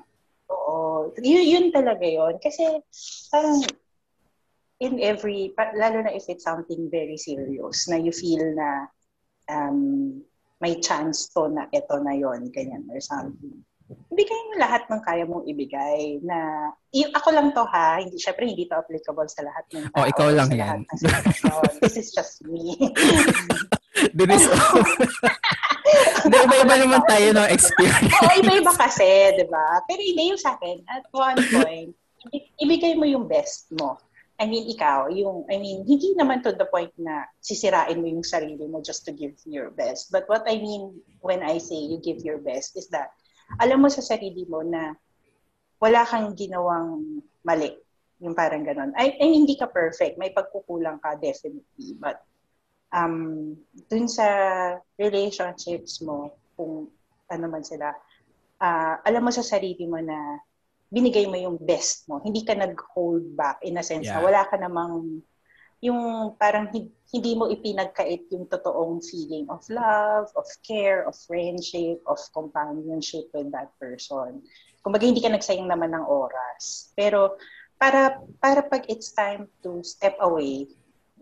oo, 0.49 1.13
yun, 1.21 1.45
yun 1.45 1.67
talaga 1.73 2.05
yun. 2.05 2.37
Kasi, 2.41 2.81
parang, 3.33 3.65
in 4.81 5.01
every, 5.01 5.53
lalo 5.57 6.05
na 6.05 6.13
if 6.13 6.29
it's 6.29 6.45
something 6.45 6.89
very 6.93 7.17
serious, 7.17 7.89
na 7.89 7.97
you 7.97 8.13
feel 8.13 8.53
na 8.53 8.89
um, 9.49 10.21
may 10.61 10.81
chance 10.81 11.29
to 11.33 11.49
na 11.49 11.69
ito 11.73 11.97
na 12.01 12.13
yon 12.17 12.49
ganyan, 12.53 12.85
or 12.89 13.01
something. 13.01 13.65
Ibigay 13.85 14.41
mo 14.49 14.53
lahat 14.57 14.89
ng 14.89 15.03
kaya 15.05 15.29
mong 15.29 15.45
ibigay 15.45 16.23
na, 16.25 16.71
y- 16.89 17.11
ako 17.13 17.29
lang 17.37 17.53
to 17.53 17.65
ha, 17.69 18.01
hindi, 18.01 18.17
syempre 18.17 18.49
hindi 18.49 18.65
to 18.65 18.81
applicable 18.81 19.29
sa 19.29 19.45
lahat 19.45 19.65
ng 19.77 19.85
tao. 19.93 20.01
Oh, 20.01 20.09
ikaw 20.09 20.29
lang 20.33 20.49
yan. 20.55 20.89
This 21.85 22.01
is 22.01 22.09
just 22.15 22.41
me. 22.49 22.79
There 24.17 24.31
is... 24.33 24.49
Hindi, 26.25 26.37
iba-iba 26.41 26.75
naman 26.81 27.03
tayo 27.05 27.29
ng 27.37 27.49
experience. 27.53 28.17
Oo, 28.25 28.35
iba-iba 28.41 28.73
kasi, 28.73 29.37
di 29.37 29.45
ba? 29.45 29.85
Pero 29.85 30.01
hindi 30.01 30.33
yung 30.33 30.41
sa 30.41 30.57
akin. 30.57 30.81
At 30.89 31.05
one 31.13 31.39
point, 31.61 31.91
ibigay 32.57 32.97
mo 32.97 33.05
yung 33.05 33.29
best 33.29 33.69
mo. 33.77 34.01
I 34.41 34.51
mean, 34.51 34.67
ikaw, 34.67 35.13
yung, 35.15 35.47
I 35.47 35.61
mean, 35.63 35.87
hindi 35.87 36.17
naman 36.19 36.43
to 36.43 36.57
the 36.57 36.67
point 36.67 36.91
na 36.99 37.29
sisirain 37.39 38.01
mo 38.03 38.09
yung 38.11 38.27
sarili 38.27 38.67
mo 38.67 38.83
just 38.83 39.07
to 39.07 39.13
give 39.15 39.37
your 39.47 39.71
best. 39.71 40.11
But 40.11 40.27
what 40.27 40.43
I 40.49 40.59
mean 40.59 40.99
when 41.23 41.45
I 41.45 41.63
say 41.63 41.79
you 41.79 42.03
give 42.03 42.25
your 42.27 42.43
best 42.43 42.75
is 42.75 42.91
that, 42.91 43.15
alam 43.61 43.79
mo 43.83 43.89
sa 43.89 44.03
sarili 44.03 44.45
mo 44.49 44.65
na 44.65 44.95
wala 45.79 46.07
kang 46.09 46.33
ginawang 46.33 47.21
mali. 47.45 47.73
Yung 48.23 48.33
parang. 48.33 48.65
I, 48.97 49.21
I 49.21 49.25
mean, 49.29 49.45
hindi 49.45 49.59
ka 49.59 49.69
perfect. 49.69 50.17
May 50.17 50.33
pagkukulang 50.33 51.03
ka, 51.03 51.19
definitely. 51.21 51.99
But, 51.99 52.25
um, 52.95 53.53
dun 53.91 54.09
sa 54.09 54.27
relationships 54.97 56.01
mo, 56.01 56.33
kung 56.57 56.89
ano 57.29 57.47
man 57.51 57.67
sila, 57.67 57.93
ah, 58.63 59.03
alam 59.03 59.27
mo 59.27 59.31
sa 59.35 59.45
sarili 59.45 59.85
mo 59.85 59.99
na 60.01 60.41
binigay 60.95 61.27
mo 61.27 61.35
yung 61.35 61.59
best 61.59 62.07
mo. 62.07 62.23
Hindi 62.23 62.47
ka 62.47 62.55
nag-hold 62.55 63.35
back 63.35 63.61
in 63.67 63.77
a 63.77 63.85
sense 63.85 64.07
na 64.07 64.23
Yeah. 64.23 64.27
wala 64.31 64.41
ka 64.47 64.57
namang 64.57 65.21
yung 65.83 66.33
parang 66.39 66.71
hi- 66.71 66.93
hindi 67.15 67.33
mo 67.39 67.47
ipinagkait 67.47 68.27
yung 68.35 68.51
totoong 68.51 68.99
feeling 69.03 69.47
of 69.47 69.63
love, 69.71 70.27
of 70.35 70.47
care, 70.67 71.07
of 71.07 71.15
friendship, 71.15 72.03
of 72.11 72.19
companionship 72.35 73.31
with 73.31 73.51
that 73.55 73.71
person. 73.79 74.43
Kumbaga 74.83 75.07
hindi 75.07 75.23
ka 75.23 75.31
nagsayang 75.31 75.71
naman 75.71 75.95
ng 75.95 76.05
oras. 76.05 76.91
Pero 76.99 77.39
para 77.79 78.19
para 78.43 78.67
pag 78.67 78.87
it's 78.91 79.15
time 79.15 79.47
to 79.63 79.83
step 79.87 80.19
away, 80.21 80.67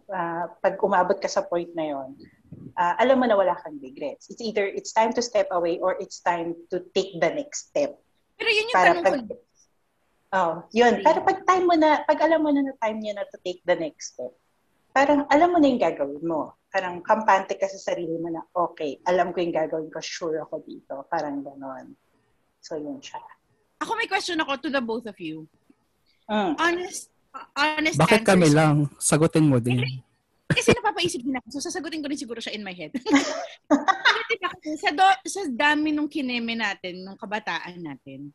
ah, 0.09 0.49
pag 0.61 0.81
umabot 0.81 1.21
ka 1.21 1.29
sa 1.29 1.45
point 1.45 1.71
na 1.77 1.93
yon, 1.93 2.17
ah, 2.81 2.97
alam 2.97 3.21
mo 3.21 3.29
na 3.29 3.37
wala 3.37 3.53
kang 3.61 3.77
regrets. 3.85 4.33
It's 4.33 4.41
either 4.41 4.65
it's 4.65 4.97
time 4.97 5.13
to 5.13 5.23
step 5.23 5.53
away 5.53 5.77
or 5.81 6.01
it's 6.01 6.25
time 6.25 6.57
to 6.73 6.81
take 6.97 7.21
the 7.21 7.31
next 7.33 7.73
step. 7.73 7.97
Pero 8.41 8.49
yun 8.49 8.69
yung 8.73 8.77
Para 8.77 8.89
tanong 8.97 9.05
pag 9.05 9.17
ko. 9.29 9.35
Oh, 10.33 10.65
yun. 10.73 11.05
Para 11.05 11.21
pag 11.21 11.45
time 11.45 11.69
mo 11.69 11.77
na, 11.77 12.09
pag 12.09 12.17
alam 12.25 12.41
mo 12.41 12.49
na 12.49 12.65
na 12.65 12.73
time 12.81 13.05
niya 13.05 13.21
na 13.21 13.29
to 13.29 13.37
take 13.45 13.61
the 13.69 13.77
next 13.77 14.17
step, 14.17 14.33
parang 14.93 15.25
alam 15.33 15.49
mo 15.51 15.59
na 15.59 15.69
yung 15.73 15.83
gagawin 15.83 16.25
mo. 16.25 16.57
Parang 16.73 17.05
kampante 17.05 17.57
ka 17.61 17.69
sa 17.69 17.93
sarili 17.93 18.17
mo 18.17 18.33
na, 18.33 18.45
okay, 18.53 19.01
alam 19.05 19.33
ko 19.33 19.45
yung 19.45 19.53
gagawin 19.53 19.93
ko, 19.93 20.01
sure 20.01 20.41
ako 20.41 20.65
dito. 20.65 21.05
Parang 21.09 21.45
ganon. 21.45 21.93
So, 22.61 22.79
yun 22.79 23.01
siya. 23.01 23.21
Ako 23.83 23.99
may 23.99 24.07
question 24.07 24.39
ako 24.41 24.57
to 24.63 24.69
the 24.71 24.81
both 24.81 25.05
of 25.05 25.19
you. 25.19 25.45
Mm. 26.31 26.55
Honest, 26.57 27.11
honest 27.59 27.99
Bakit 27.99 28.23
kami 28.23 28.49
answers. 28.49 28.57
lang? 28.57 28.77
Sagutin 28.97 29.51
mo 29.51 29.59
din. 29.59 29.83
Kasi 30.53 30.71
napapaisip 30.77 31.21
din 31.25 31.37
ako. 31.37 31.47
So, 31.59 31.65
sasagutin 31.65 32.01
ko 32.01 32.09
rin 32.09 32.21
siguro 32.21 32.39
siya 32.39 32.55
in 32.55 32.65
my 32.65 32.73
head. 32.73 32.93
Kasi 34.63 34.79
sa, 34.79 34.91
do, 34.95 35.05
sa 35.27 35.43
dami 35.51 35.91
nung 35.91 36.09
kineme 36.09 36.55
natin, 36.57 37.05
nung 37.05 37.19
kabataan 37.19 37.81
natin, 37.81 38.31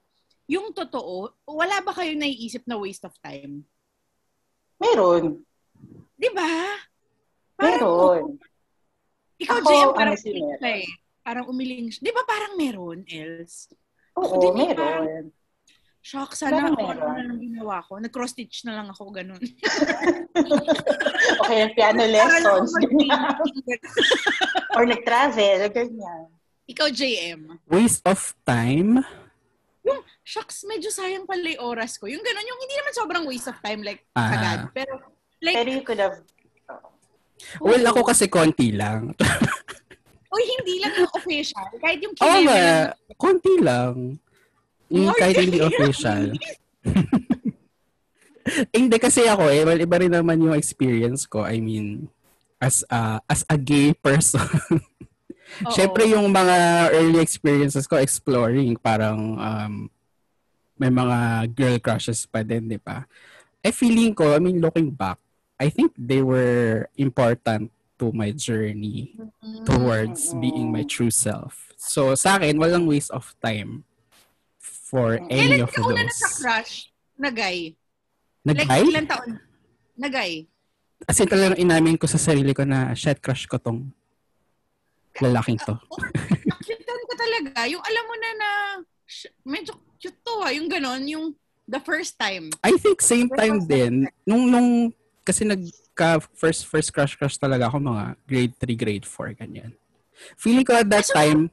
yung 0.45 0.75
totoo, 0.75 1.31
wala 1.47 1.79
ba 1.81 1.91
kayo 1.95 2.13
naiisip 2.13 2.67
na 2.67 2.77
waste 2.77 3.07
of 3.07 3.15
time? 3.23 3.63
Meron. 4.77 5.46
Di 6.17 6.29
ba? 6.33 6.51
Meron. 7.61 8.41
Ikaw, 9.37 9.57
Ako, 9.61 9.69
JM, 9.69 9.89
parang 9.93 10.17
honestly, 10.17 10.33
umiling 10.33 10.57
siya 10.57 10.71
eh. 10.81 10.87
Parang 11.21 11.45
umiling 11.45 11.87
siya. 11.93 12.01
Di 12.01 12.11
ba 12.11 12.23
parang 12.25 12.53
meron, 12.57 12.99
else? 13.05 13.69
Oo, 14.17 14.33
din 14.41 14.53
eh, 14.57 14.73
meron. 14.73 15.29
Shock, 16.01 16.39
sana 16.39 16.71
ako 16.71 16.87
ano 16.87 17.03
na 17.03 17.21
lang 17.21 17.37
ginawa 17.37 17.83
ko. 17.83 17.99
Nag-cross-stitch 17.99 18.63
na 18.65 18.81
lang 18.81 18.87
ako, 18.89 19.13
ganun. 19.13 19.41
Okay, 21.37 21.57
yung 21.63 21.73
piano 21.75 22.03
lessons. 22.07 22.71
Or 24.77 24.83
nag-travel, 24.87 25.67
ganyan. 25.69 26.23
Ikaw, 26.67 26.87
JM. 26.91 27.59
Waste 27.67 28.03
of 28.07 28.19
time? 28.43 29.03
Shucks, 30.27 30.67
medyo 30.67 30.91
sayang 30.91 31.23
pala 31.23 31.47
yung 31.55 31.63
oras 31.63 31.95
ko. 31.95 32.07
Yung 32.07 32.19
ganun, 32.19 32.43
yung 32.43 32.59
hindi 32.59 32.75
naman 32.75 32.93
sobrang 32.95 33.23
waste 33.27 33.47
of 33.47 33.59
time, 33.63 33.79
like, 33.83 34.03
Ah. 34.11 34.31
agad. 34.35 34.59
Pero, 34.75 34.99
like, 35.41 35.55
Pero 35.55 35.69
you 35.69 35.83
could 35.83 36.01
have, 36.01 36.17
Well, 37.61 37.83
ako 37.85 38.01
kasi 38.03 38.27
konti 38.27 38.73
lang. 38.75 39.13
Uy, 40.33 40.43
hindi 40.59 40.83
lang 40.83 40.93
yung 40.99 41.11
official. 41.15 41.67
Kahit 41.79 41.99
yung 42.03 42.13
Oo 42.17 42.19
kineme 42.19 42.49
nga, 42.51 42.59
lang. 42.59 43.15
konti 43.15 43.53
lang. 43.61 43.95
Yung 44.91 45.07
More 45.07 45.19
kahit 45.19 45.35
hindi 45.39 45.59
official. 45.63 46.23
hindi 48.77 48.97
kasi 48.99 49.27
ako 49.27 49.47
eh, 49.51 49.63
well, 49.63 49.79
iba 49.79 49.97
rin 49.99 50.11
naman 50.11 50.43
yung 50.43 50.55
experience 50.57 51.23
ko. 51.23 51.47
I 51.47 51.63
mean, 51.63 52.11
as 52.59 52.83
a, 52.91 53.21
as 53.29 53.45
a 53.47 53.55
gay 53.55 53.95
person. 53.95 54.43
Oo. 55.63 55.71
Siyempre 55.71 56.11
yung 56.11 56.27
mga 56.27 56.89
early 56.91 57.23
experiences 57.23 57.87
ko, 57.87 57.95
exploring, 57.95 58.75
parang 58.75 59.39
um, 59.39 59.73
may 60.75 60.91
mga 60.91 61.47
girl 61.55 61.77
crushes 61.79 62.27
pa 62.27 62.43
din, 62.43 62.67
di 62.67 62.79
ba? 62.79 63.07
Eh, 63.63 63.73
feeling 63.73 64.13
ko, 64.13 64.35
I 64.35 64.39
mean, 64.43 64.59
looking 64.61 64.91
back, 64.91 65.17
I 65.57 65.69
think 65.69 65.93
they 65.97 66.21
were 66.21 66.89
important 66.95 67.73
to 67.97 68.13
my 68.13 68.29
journey 68.29 69.17
towards 69.65 70.29
Mm-mm. 70.33 70.41
being 70.41 70.67
my 70.71 70.85
true 70.85 71.09
self. 71.09 71.73
So 71.77 72.13
sa 72.13 72.37
akin, 72.37 72.61
walang 72.61 72.85
waste 72.85 73.09
of 73.09 73.33
time 73.41 73.81
for 74.61 75.17
Mm. 75.17 75.27
any 75.29 75.57
Kailan 75.57 75.65
of 75.65 75.71
ka 75.73 75.81
una 75.81 76.01
na 76.05 76.13
sa 76.13 76.27
those. 76.29 76.37
crush 76.37 76.73
na 77.17 77.29
guy? 77.33 77.73
Like, 78.45 78.63
Nag-hi? 78.63 78.81
ilang 78.85 79.09
taon? 79.09 79.29
Na 79.97 80.07
guy? 80.07 80.45
As 81.03 81.17
in 81.19 81.27
talagang 81.27 81.57
inamin 81.59 81.97
ko 81.97 82.05
sa 82.05 82.17
sarili 82.17 82.53
ko 82.53 82.63
na, 82.63 82.93
shit, 82.93 83.17
crush 83.19 83.49
ko 83.49 83.57
tong 83.57 83.89
lalaking 85.17 85.57
to. 85.65 85.73
Nakyutan 86.45 87.01
ka 87.03 87.15
talaga. 87.17 87.65
Yung 87.65 87.81
alam 87.81 88.03
mo 88.05 88.15
na 88.15 88.29
na, 88.37 88.49
medyo 89.43 89.73
cute 89.97 90.21
to 90.21 90.33
ah. 90.41 90.53
Yung 90.53 90.69
ganon, 90.69 91.01
yung 91.09 91.25
the 91.65 91.81
first 91.81 92.15
time. 92.15 92.53
I 92.63 92.77
think 92.77 93.01
same 93.01 93.27
time 93.27 93.65
din, 93.65 94.05
nung, 94.23 94.45
nung, 94.47 94.93
kasi 95.27 95.43
nagka 95.43 96.23
first, 96.31 96.63
first 96.63 96.89
crush 96.89 97.13
crush 97.13 97.35
talaga 97.35 97.67
ako 97.67 97.83
mga 97.83 98.03
grade 98.23 98.53
3, 98.55 98.79
grade 98.79 99.05
4, 99.05 99.35
ganyan. 99.35 99.75
Feeling 100.39 100.63
ko 100.63 100.73
at 100.73 100.87
that 100.87 101.03
so- 101.03 101.11
time, 101.13 101.51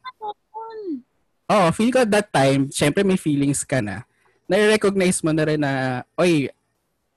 oh, 1.51 1.69
feeling 1.75 1.93
ko 1.93 2.07
at 2.07 2.13
that 2.13 2.31
time, 2.31 2.71
syempre 2.71 3.03
may 3.03 3.19
feelings 3.19 3.67
ka 3.67 3.83
na. 3.83 4.07
Nare-recognize 4.47 5.19
mo 5.21 5.33
na 5.33 5.45
rin 5.45 5.59
na, 5.59 5.73
oy, 6.15 6.47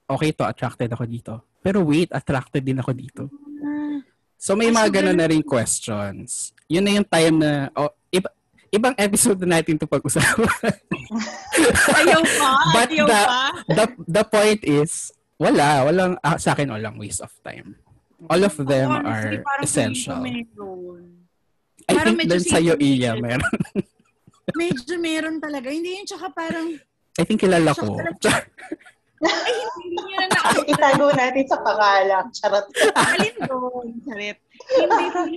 okay 0.04 0.30
to, 0.32 0.42
attracted 0.42 0.90
ako 0.90 1.04
dito. 1.04 1.32
Pero 1.60 1.84
wait, 1.84 2.08
attracted 2.10 2.64
din 2.64 2.80
ako 2.80 2.92
dito. 2.92 3.22
Ah, 3.60 4.00
So 4.38 4.54
may 4.54 4.70
Ah, 4.70 4.76
mga 4.82 5.02
ganun- 5.02 5.18
na 5.18 5.26
rin 5.26 5.42
questions. 5.42 6.54
Yun 6.66 6.84
na 6.84 6.92
yung 6.94 7.08
time 7.08 7.34
na, 7.36 7.50
oh, 7.74 7.90
iba, 8.08 8.28
ibang 8.68 8.94
episode 8.94 9.40
na 9.42 9.58
natin 9.58 9.76
to 9.76 9.84
pag-usapan. 9.84 10.46
Ayaw 11.98 12.20
pa? 12.22 12.50
But 12.76 12.88
Ayaw 12.88 13.06
the- 13.08 13.26
pa? 13.26 13.40
the, 13.68 13.84
the 14.06 14.24
point 14.24 14.60
is, 14.62 15.10
wala, 15.38 15.86
walang, 15.86 16.12
ah, 16.20 16.36
sa 16.36 16.52
akin, 16.52 16.74
walang 16.74 16.98
waste 16.98 17.22
of 17.22 17.30
time. 17.40 17.78
All 18.26 18.42
of 18.42 18.58
them 18.58 18.90
Honestly, 18.90 19.38
are 19.38 19.46
parang 19.46 19.62
essential. 19.64 20.18
I 21.88 21.94
parang 21.94 22.18
think 22.18 22.26
medyo 22.26 22.36
din 22.36 22.44
sa'yo, 22.44 22.74
Iya, 22.76 23.16
meron. 23.16 23.54
Medyo 24.58 24.96
meron 24.96 25.36
talaga. 25.38 25.68
Hindi 25.68 26.00
yun, 26.00 26.06
tsaka 26.08 26.32
parang, 26.32 26.74
I 27.20 27.22
think 27.22 27.38
kilala 27.44 27.70
ko. 27.76 27.94
ay, 29.22 29.54
hindi 29.76 29.96
nyo 30.00 30.18
na. 30.24 30.38
Itago 30.72 31.06
natin 31.12 31.44
sa 31.46 31.58
pangalan. 31.60 32.24
Charot. 32.32 32.66
Alin 32.96 33.36
doon, 33.44 33.86
sarit. 34.08 34.40
Hindi, 34.72 35.36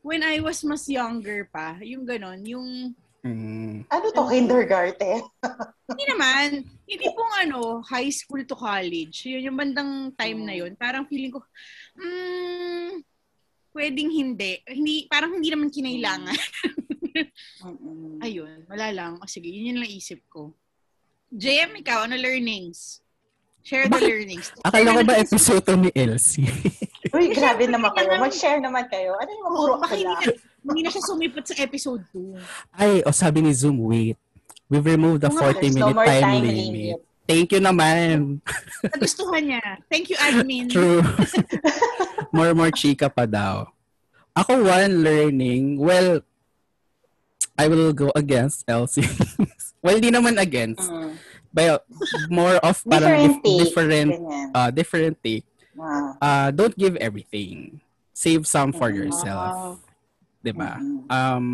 when 0.00 0.22
I 0.22 0.38
was 0.38 0.62
mas 0.62 0.86
younger 0.86 1.50
pa, 1.50 1.76
yung 1.84 2.06
ganon, 2.08 2.40
yung, 2.46 2.94
Mm, 3.24 3.88
Ano 3.88 4.06
to, 4.12 4.28
kindergarten? 4.28 5.24
hindi 5.88 6.04
naman, 6.12 6.60
hindi 6.84 7.06
pong 7.10 7.32
ano, 7.48 7.80
high 7.88 8.12
school 8.12 8.44
to 8.44 8.56
college. 8.56 9.24
Yun, 9.24 9.52
yung 9.52 9.56
bandang 9.56 10.12
time 10.16 10.40
na 10.44 10.54
yun, 10.54 10.72
parang 10.76 11.08
feeling 11.08 11.32
ko, 11.32 11.40
mm, 11.96 13.00
pwedeng 13.72 14.10
hindi. 14.12 14.60
Hindi, 14.68 15.08
parang 15.08 15.34
hindi 15.34 15.48
naman 15.50 15.72
kinailangan. 15.72 16.36
Mm-mm. 17.64 18.18
Ayun, 18.20 18.66
wala 18.68 18.86
lang. 18.90 19.12
O 19.22 19.26
sige, 19.26 19.48
yun 19.48 19.74
yung 19.74 19.80
lang 19.82 19.92
isip 19.92 20.20
ko. 20.28 20.52
JM, 21.34 21.82
ikaw, 21.82 22.06
ano 22.06 22.14
learnings? 22.14 23.00
Share 23.64 23.88
the 23.88 23.96
Bakit? 23.96 24.08
learnings. 24.12 24.46
akala 24.60 24.92
ko 24.92 25.02
ba 25.08 25.16
episode 25.16 25.64
ni 25.80 25.90
Elsie? 25.96 26.44
Uy, 27.16 27.32
grabe 27.32 27.64
naman 27.64 27.96
kayo. 27.96 28.12
Mag-share 28.20 28.60
naman 28.60 28.84
kayo. 28.92 29.16
Ano 29.16 29.30
yung 29.32 29.46
Oo, 29.48 29.56
puro 29.56 29.72
baka 29.80 29.96
hindi 29.96 30.04
na, 30.04 30.20
hindi 30.68 30.80
na 30.84 30.90
siya 30.92 31.02
sumipot 31.08 31.44
sa 31.48 31.56
episode 31.56 32.04
2. 32.12 32.36
Ay, 32.76 33.00
o 33.06 33.14
sabi 33.14 33.40
ni 33.40 33.56
Zoom, 33.56 33.80
wait. 33.80 34.20
We've 34.74 34.90
removed 34.90 35.22
the 35.22 35.30
Oo 35.30 35.38
nga, 35.38 35.54
40 35.54 35.62
there's 35.62 35.78
no 35.78 35.86
minute 35.86 35.94
more 35.94 36.06
time, 36.10 36.22
time 36.26 36.42
limit. 36.42 36.66
limit. 36.66 36.98
Thank 37.24 37.46
you 37.54 37.60
naman. 37.62 38.42
Nagustuhan 38.82 39.42
niya. 39.46 39.62
Thank 39.86 40.10
you, 40.10 40.18
admin. 40.18 40.66
True. 40.66 40.98
more 42.34 42.50
more 42.52 42.74
chika 42.74 43.06
pa 43.06 43.22
daw. 43.24 43.70
Ako 44.34 44.66
one 44.66 45.06
learning, 45.06 45.78
well, 45.78 46.26
I 47.54 47.70
will 47.70 47.94
go 47.94 48.10
against 48.18 48.66
Elsie. 48.66 49.06
well, 49.84 50.02
di 50.02 50.10
naman 50.10 50.42
against. 50.42 50.90
Mm. 50.90 51.14
But 51.54 51.86
more 52.26 52.58
of 52.66 52.82
parang 52.82 53.14
Different 53.14 53.34
dif- 53.46 53.58
different 53.62 54.10
uh, 54.50 54.70
different 54.74 55.14
take. 55.22 55.46
Ah. 55.78 56.18
Uh, 56.18 56.48
don't 56.50 56.74
give 56.74 56.98
everything. 56.98 57.78
Save 58.10 58.42
some 58.44 58.74
for 58.74 58.90
Mm. 58.90 58.98
yourself. 59.06 59.78
'Di 60.42 60.50
ba? 60.50 60.82
Mm-mm. 60.82 61.06
Um 61.08 61.46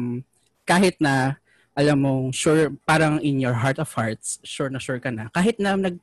kahit 0.64 0.96
na 0.98 1.36
alam 1.80 1.96
mo 1.96 2.12
sure 2.28 2.68
parang 2.84 3.16
in 3.24 3.40
your 3.40 3.56
heart 3.56 3.80
of 3.80 3.88
hearts 3.96 4.36
sure 4.44 4.68
na 4.68 4.76
sure 4.76 5.00
ka 5.00 5.08
na 5.08 5.32
kahit 5.32 5.56
na 5.56 5.72
nag 5.80 5.96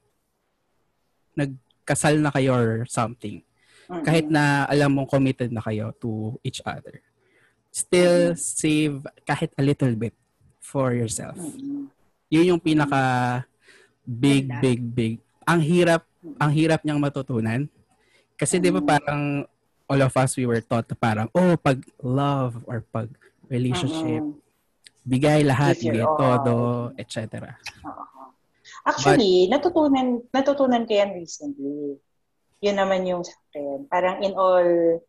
nagkasal 1.37 2.17
na 2.17 2.33
kayo 2.33 2.57
or 2.57 2.71
something 2.89 3.45
Mm-mm. 3.87 4.01
kahit 4.03 4.25
na 4.27 4.65
alam 4.65 4.89
mong 4.91 5.07
committed 5.07 5.53
na 5.53 5.61
kayo 5.61 5.93
to 6.01 6.35
each 6.41 6.59
other 6.65 6.99
still 7.69 8.33
save 8.33 9.05
kahit 9.23 9.53
a 9.55 9.63
little 9.63 9.93
bit 9.93 10.17
for 10.59 10.97
yourself 10.97 11.37
Mm-mm. 11.37 11.87
yun 12.27 12.57
yung 12.57 12.61
pinaka 12.61 13.45
big 14.01 14.49
big 14.59 14.81
big 14.81 15.13
ang 15.45 15.61
hirap 15.61 16.03
ang 16.41 16.51
hirap 16.51 16.81
niyang 16.81 16.99
matutunan 16.99 17.69
kasi 18.33 18.57
di 18.57 18.73
ba 18.73 18.81
Mm. 18.81 18.89
parang 18.89 19.21
all 19.87 20.01
of 20.03 20.13
us 20.19 20.35
we 20.35 20.43
were 20.43 20.59
taught 20.59 20.89
parang 20.99 21.29
oh 21.31 21.55
pag 21.55 21.79
love 22.01 22.59
or 22.67 22.83
pag 22.91 23.07
relationship 23.47 24.19
Mm-mm. 24.25 24.46
Bigay 25.07 25.41
lahat 25.41 25.79
bigay 25.79 26.03
all. 26.03 26.19
todo 26.19 26.55
etc 26.99 27.55
Oo. 27.87 28.03
Actually, 28.87 29.51
natutunan 29.51 30.23
natutunan 30.31 30.87
ko 30.87 30.91
yan 30.95 31.11
recently. 31.11 31.99
Yun 32.63 32.75
naman 32.79 33.03
yung 33.03 33.19
sa 33.19 33.35
akin. 33.51 33.83
Parang 33.91 34.23
in 34.23 34.31
all 34.31 34.99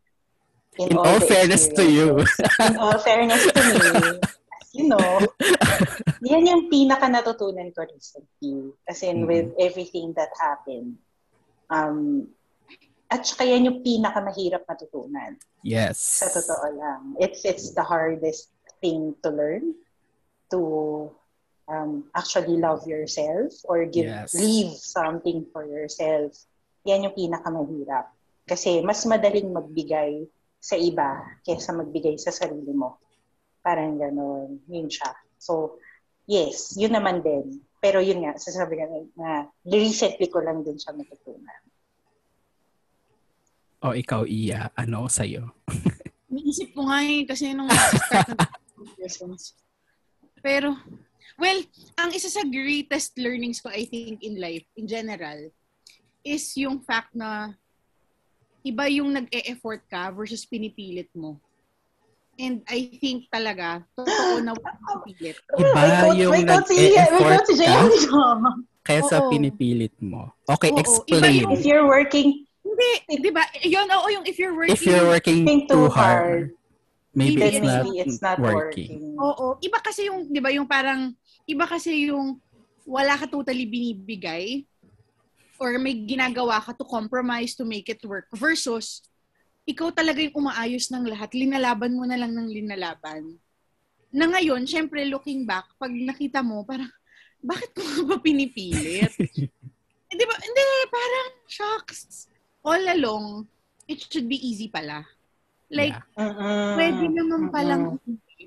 in 0.79 0.95
all 0.99 1.19
the 1.19 1.27
fairness 1.27 1.71
to 1.71 1.87
you 1.87 2.19
in 2.59 2.75
all 2.75 2.99
fairness 2.99 3.39
to 3.47 3.61
me, 3.63 3.79
you 4.75 4.87
know, 4.91 5.23
yan 6.27 6.47
yung 6.47 6.67
pinaka 6.67 7.07
natutunan 7.07 7.71
ko 7.71 7.87
recently. 7.87 8.75
As 8.87 8.99
in, 9.03 9.23
Mhm. 9.23 9.31
with 9.31 9.49
everything 9.59 10.11
that 10.19 10.31
happened. 10.39 10.99
Um, 11.71 12.27
at 13.09 13.25
saka 13.25 13.47
yan 13.47 13.67
yung 13.67 13.79
pinaka 13.83 14.19
mahirap 14.21 14.67
matutunan. 14.67 15.39
yes 15.63 16.19
Sa 16.19 16.27
totoo 16.31 16.67
lang. 16.75 17.03
It's, 17.19 17.43
it's 17.47 17.73
the 17.75 17.83
hardest 17.83 18.51
thing 18.83 19.15
to 19.23 19.31
learn 19.31 19.75
to 20.51 20.61
um, 21.69 22.05
actually 22.17 22.57
love 22.57 22.85
yourself 22.89 23.53
or 23.69 23.85
give 23.87 24.09
Yes. 24.09 24.33
leave 24.35 24.73
something 24.77 25.45
for 25.53 25.65
yourself. 25.69 26.33
Yan 26.89 27.05
yung 27.05 27.17
pinakamahirap. 27.17 28.09
Kasi 28.49 28.81
mas 28.81 29.05
madaling 29.05 29.53
magbigay 29.53 30.25
sa 30.59 30.75
iba 30.75 31.21
kaysa 31.45 31.77
magbigay 31.77 32.17
sa 32.17 32.33
sarili 32.33 32.73
mo. 32.73 32.97
Parang 33.61 34.01
gano'n. 34.01 34.65
Yun 34.67 34.89
siya. 34.89 35.13
So, 35.37 35.77
yes, 36.25 36.75
yun 36.81 36.97
naman 36.97 37.21
din. 37.21 37.61
Pero 37.79 38.01
yun 38.03 38.25
nga, 38.25 38.35
sasabi 38.41 38.81
ka 38.81 38.89
na 39.21 39.47
recently 39.69 40.27
ko 40.33 40.41
lang 40.43 40.65
din 40.65 40.81
siya 40.81 40.97
natutunan. 40.97 41.63
o 43.79 43.95
ikaw 43.95 44.27
iya 44.27 44.75
ano 44.75 45.07
sa'yo 45.07 45.55
Iniisip 46.35 46.77
ko 46.77 46.85
nga 46.85 46.99
eh, 47.07 47.25
kasi 47.25 47.57
nung 47.57 47.71
start 47.73 48.37
ng. 48.37 48.43
Pero, 50.49 50.73
well, 51.37 51.61
ang 52.01 52.17
isa 52.17 52.33
sa 52.33 52.41
greatest 52.49 53.13
learnings 53.21 53.61
ko, 53.61 53.69
I 53.69 53.85
think, 53.85 54.25
in 54.25 54.41
life, 54.41 54.65
in 54.81 54.89
general, 54.89 55.53
is 56.25 56.57
yung 56.57 56.81
fact 56.81 57.13
na 57.13 57.53
iba 58.65 58.89
yung 58.89 59.13
nag-e-effort 59.13 59.85
ka 59.93 60.09
versus 60.17 60.49
pinipilit 60.49 61.13
mo. 61.13 61.37
And 62.41 62.65
I 62.65 62.97
think 62.97 63.29
talaga, 63.29 63.85
totoo 63.93 64.41
na 64.41 64.57
walang 64.57 64.81
pinipilit. 65.05 65.37
Iba 65.53 66.17
yung 66.17 66.33
nag-e-effort 66.49 67.45
si 67.53 67.69
ka 67.69 67.85
kaysa 68.89 69.21
Oo. 69.21 69.29
pinipilit 69.29 69.93
mo 70.01 70.33
okay 70.49 70.73
Oo, 70.73 70.81
iba 70.81 70.81
explain 70.81 71.45
yung- 71.45 71.53
If 71.53 71.63
you're 71.69 71.85
working 71.85 72.49
Hindi, 72.69 73.21
di 73.25 73.31
ba? 73.33 73.43
Yun, 73.65 73.89
oo, 73.91 74.07
yung 74.13 74.25
if 74.29 74.37
you're 74.37 74.53
working, 74.53 74.77
if 74.77 74.85
you're 74.85 75.09
working 75.09 75.67
too 75.67 75.67
too 75.67 75.87
hard, 75.89 76.53
maybe 77.15 77.41
Then 77.41 77.49
it's 77.49 77.65
not, 77.65 77.85
maybe 77.85 77.95
it's 78.01 78.21
not 78.23 78.39
working. 78.39 79.15
working. 79.15 79.17
Oo. 79.19 79.47
Iba 79.61 79.79
kasi 79.81 80.09
yung, 80.09 80.29
di 80.29 80.41
ba, 80.41 80.51
yung 80.53 80.69
parang, 80.69 81.13
iba 81.49 81.65
kasi 81.65 82.11
yung 82.13 82.41
wala 82.89 83.17
ka 83.21 83.29
totally 83.29 83.69
binibigay 83.69 84.65
or 85.61 85.77
may 85.77 85.93
ginagawa 86.07 86.63
ka 86.63 86.73
to 86.73 86.87
compromise 86.87 87.53
to 87.53 87.67
make 87.67 87.91
it 87.91 88.01
work 88.07 88.31
versus 88.33 89.03
ikaw 89.69 89.93
talaga 89.93 90.25
yung 90.25 90.49
umaayos 90.49 90.89
ng 90.89 91.05
lahat. 91.13 91.29
Linalaban 91.37 91.93
mo 91.93 92.09
na 92.09 92.17
lang 92.17 92.33
ng 92.33 92.49
linalaban. 92.49 93.37
Na 94.09 94.25
ngayon, 94.25 94.65
syempre, 94.65 95.05
looking 95.05 95.45
back, 95.45 95.69
pag 95.77 95.93
nakita 95.93 96.41
mo, 96.41 96.65
parang, 96.65 96.89
bakit 97.45 97.77
ko 97.77 97.85
nga 97.85 98.01
ba 98.09 98.17
pinipilit? 98.17 99.13
eh, 100.09 100.15
di 100.17 100.25
ba? 100.25 100.37
Hindi, 100.41 100.65
parang, 100.89 101.29
shocks. 101.45 102.33
All 102.65 102.81
along, 102.81 103.45
it 103.85 104.01
should 104.09 104.25
be 104.25 104.41
easy 104.41 104.73
pala. 104.73 105.05
Like, 105.69 105.97
Yeah. 106.17 106.75
Pwede 106.75 107.05
naman 107.13 107.53
palang 107.53 108.01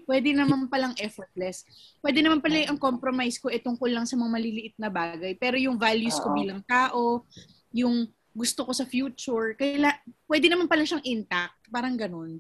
pwede 0.10 0.30
naman 0.34 0.68
palang 0.68 0.98
effortless. 0.98 1.64
Pwede 2.02 2.20
naman 2.20 2.42
pala 2.42 2.68
ang 2.68 2.80
compromise 2.82 3.38
ko 3.38 3.48
eh 3.48 3.62
tungkol 3.62 3.88
lang 3.88 4.04
sa 4.04 4.18
mga 4.18 4.32
maliliit 4.34 4.76
na 4.76 4.90
bagay. 4.90 5.38
Pero 5.38 5.56
yung 5.56 5.78
values 5.78 6.18
ko 6.18 6.34
bilang 6.34 6.60
tao, 6.66 7.24
yung 7.72 8.10
gusto 8.32 8.64
ko 8.64 8.72
sa 8.72 8.88
future. 8.88 9.54
Kaila, 9.56 9.92
pwede 10.28 10.48
naman 10.48 10.68
pala 10.68 10.84
siyang 10.84 11.04
intact. 11.04 11.56
Parang 11.70 11.96
ganun. 11.96 12.40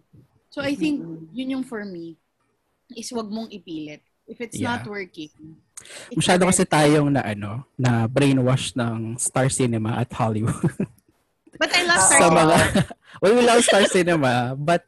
So 0.52 0.60
I 0.60 0.76
think 0.76 1.00
yun 1.32 1.60
yung 1.60 1.65
for 1.67 1.84
me 1.88 2.20
is 2.91 3.12
wag 3.15 3.32
mong 3.32 3.52
ipilit. 3.52 4.04
If 4.28 4.39
it's 4.39 4.60
Yeah. 4.60 4.80
not 4.80 4.88
working. 4.88 5.32
it's 6.12 6.15
Masyado 6.15 6.48
kasi 6.48 6.63
tayong 6.63 7.12
na 7.12 7.24
ano, 7.24 7.67
na 7.76 8.08
brainwash 8.08 8.76
ng 8.76 9.15
Star 9.20 9.48
Cinema 9.48 10.00
at 10.00 10.12
Hollywood. 10.12 10.72
But 11.60 11.72
I 11.72 11.84
love 11.84 12.04
Star 12.04 12.32
mga, 12.32 12.56
well, 13.19 13.36
we 13.36 13.43
love 13.43 13.65
Star 13.65 13.84
Cinema, 13.86 14.56
but, 14.56 14.88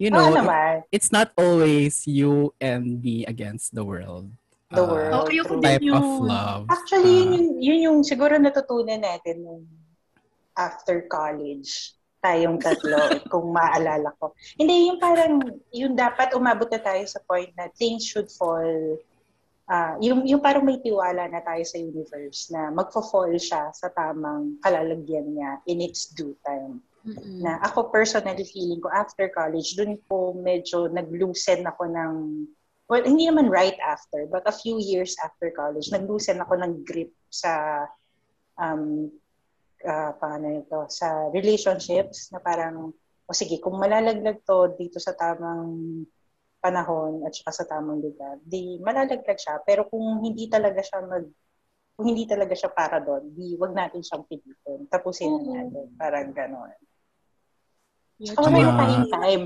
you 0.00 0.10
know, 0.10 0.32
naman. 0.34 0.82
it's 0.90 1.12
not 1.12 1.30
always 1.36 2.02
you 2.08 2.50
and 2.58 2.98
me 2.98 3.22
against 3.26 3.74
the 3.76 3.84
world. 3.84 4.26
The 4.70 4.82
Uh, 4.82 4.86
world. 4.86 5.14
Oh, 5.14 5.26
ayoko 5.26 5.46
True. 5.46 5.60
din 5.60 5.66
type 5.66 5.82
of 5.82 6.02
yun. 6.06 6.26
love. 6.26 6.62
Actually, 6.70 7.10
yun, 7.10 7.26
Uh, 7.26 7.34
yung, 7.34 7.48
yun 7.58 7.78
yung 7.84 7.98
siguro 8.02 8.38
natutunan 8.38 9.02
natin 9.02 9.42
nung 9.42 9.66
after 10.54 11.06
college 11.10 11.94
tayong 12.20 12.60
tatlo, 12.60 13.00
kung 13.32 13.50
maalala 13.50 14.12
ko. 14.20 14.30
Hindi, 14.60 14.92
yung 14.92 15.00
parang, 15.00 15.40
yung 15.72 15.96
dapat 15.96 16.36
umabot 16.36 16.68
na 16.68 16.78
tayo 16.78 17.02
sa 17.08 17.18
point 17.24 17.50
na 17.56 17.66
things 17.74 18.04
should 18.04 18.28
fall, 18.30 18.98
ah 19.66 19.94
yung, 19.98 20.22
yung 20.28 20.42
parang 20.42 20.66
may 20.66 20.76
tiwala 20.82 21.30
na 21.30 21.40
tayo 21.40 21.62
sa 21.64 21.78
universe 21.80 22.52
na 22.52 22.68
magfo-fall 22.70 23.32
siya 23.40 23.72
sa 23.72 23.88
tamang 23.90 24.58
kalalagyan 24.60 25.32
niya 25.32 25.62
in 25.66 25.80
its 25.80 26.12
due 26.12 26.36
time. 26.44 26.78
Mm-mm. 27.00 27.40
Na 27.40 27.60
ako 27.64 27.88
personally 27.88 28.44
feeling 28.44 28.80
ko 28.80 28.92
after 28.92 29.32
college, 29.32 29.72
dun 29.76 29.96
po 30.04 30.36
medyo 30.36 30.88
nag-loosen 30.92 31.64
ako 31.64 31.88
ng, 31.88 32.12
well, 32.92 33.04
hindi 33.04 33.24
naman 33.24 33.48
right 33.48 33.78
after, 33.80 34.28
but 34.28 34.44
a 34.44 34.52
few 34.52 34.76
years 34.76 35.16
after 35.24 35.48
college, 35.56 35.88
nag-loosen 35.88 36.40
ako 36.44 36.60
ng 36.60 36.84
grip 36.84 37.12
sa, 37.32 37.84
um, 38.60 39.08
uh, 39.84 40.12
paano 40.20 40.60
ito, 40.60 40.80
sa 40.92 41.32
relationships 41.32 42.28
na 42.32 42.40
parang, 42.44 42.92
o 43.24 43.32
sige, 43.32 43.62
kung 43.64 43.80
malalaglag 43.80 44.44
to 44.44 44.76
dito 44.76 45.00
sa 45.00 45.16
tamang 45.16 46.04
panahon 46.60 47.24
at 47.24 47.32
saka 47.32 47.64
sa 47.64 47.64
tamang 47.64 48.04
lugar, 48.04 48.36
di 48.44 48.76
malalaglag 48.84 49.40
siya. 49.40 49.64
Pero 49.64 49.88
kung 49.88 50.20
hindi 50.20 50.46
talaga 50.52 50.84
siya 50.84 51.00
mag, 51.00 51.24
kung 51.96 52.06
hindi 52.12 52.28
talaga 52.28 52.52
siya 52.52 52.68
para 52.72 53.00
doon, 53.00 53.32
di 53.32 53.56
wag 53.56 53.72
natin 53.72 54.04
siyang 54.04 54.28
pilitin. 54.28 54.84
Tapusin 54.92 55.32
na 55.32 55.64
natin. 55.64 55.88
Parang 55.96 56.32
gano'n. 56.32 56.89
Wala 58.20 58.36
Tama. 58.36 58.58
na 58.60 58.72
tayong 58.76 59.08
time. 59.08 59.42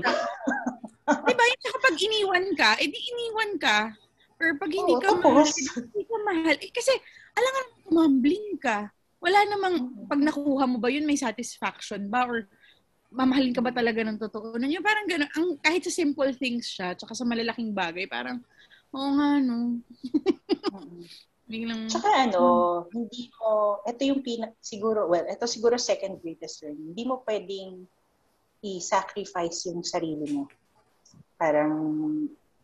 Diba, 1.05 1.43
yung 1.47 1.61
tsaka 1.63 1.77
pag 1.79 1.95
iniwan 1.95 2.45
ka, 2.59 2.69
edi 2.83 2.97
iniwan 2.99 3.51
ka. 3.55 3.77
Or 4.35 4.51
pag 4.59 4.71
hindi 4.73 4.93
Oo, 4.93 4.99
ka 4.99 5.09
tapos? 5.15 5.23
mahal, 5.23 5.47
hindi 5.87 6.03
ka 6.03 6.17
mahal. 6.27 6.55
Eh, 6.59 6.71
kasi, 6.75 6.91
alangan, 7.39 7.65
mambling 7.87 8.49
ka. 8.59 8.91
Wala 9.23 9.39
namang, 9.47 9.75
pag 10.11 10.19
nakuha 10.19 10.67
mo 10.67 10.77
ba 10.77 10.91
yun, 10.91 11.07
may 11.07 11.15
satisfaction 11.15 12.11
ba? 12.11 12.27
Or 12.27 12.43
mamahalin 13.15 13.55
ka 13.55 13.63
ba 13.63 13.71
talaga 13.71 14.03
ng 14.03 14.19
totoo? 14.19 14.59
Nun, 14.59 14.75
yung 14.75 14.83
parang 14.83 15.07
gano'n, 15.07 15.31
ang, 15.31 15.47
kahit 15.63 15.87
sa 15.87 15.93
simple 15.95 16.35
things 16.35 16.67
siya, 16.67 16.99
tsaka 16.99 17.15
sa 17.15 17.23
malalaking 17.23 17.71
bagay, 17.71 18.11
parang, 18.11 18.43
oo 18.91 19.09
nga, 19.15 19.39
no. 19.39 19.79
Biglang, 21.47 21.87
Tsaka 21.87 22.27
ano, 22.27 22.41
hindi 22.91 23.29
mo, 23.39 23.79
ito 23.87 24.01
yung 24.03 24.19
pina, 24.19 24.51
siguro, 24.59 25.07
well, 25.07 25.23
ito 25.29 25.45
siguro 25.47 25.79
second 25.79 26.19
greatest 26.19 26.65
learning. 26.65 26.91
Hindi 26.91 27.03
mo 27.07 27.23
pwedeng 27.23 27.87
i-sacrifice 28.65 29.69
yung 29.69 29.85
sarili 29.85 30.25
mo. 30.33 30.49
Parang 31.37 31.73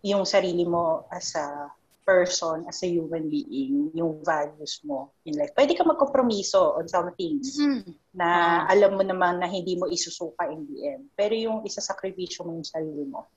yung 0.01 0.25
sarili 0.25 0.65
mo 0.65 1.05
as 1.13 1.37
a 1.37 1.69
person, 2.01 2.65
as 2.65 2.81
a 2.81 2.89
human 2.89 3.29
being, 3.29 3.93
yung 3.93 4.25
values 4.25 4.81
mo 4.81 5.13
in 5.29 5.37
life. 5.37 5.53
Pwede 5.53 5.77
ka 5.77 5.85
magkompromiso 5.85 6.81
on 6.81 6.89
some 6.89 7.13
things 7.13 7.61
mm, 7.61 7.85
na 8.17 8.61
alam 8.65 8.97
mo 8.97 9.05
naman 9.05 9.37
na 9.37 9.45
hindi 9.45 9.77
mo 9.77 9.85
isusuka 9.85 10.49
in 10.49 10.65
the 10.65 10.97
end. 10.97 11.03
Pero 11.13 11.37
yung 11.37 11.61
isasakripisyo 11.61 12.43
mo 12.49 12.57
yung 12.57 12.65
sarili 12.65 13.05
mo, 13.05 13.29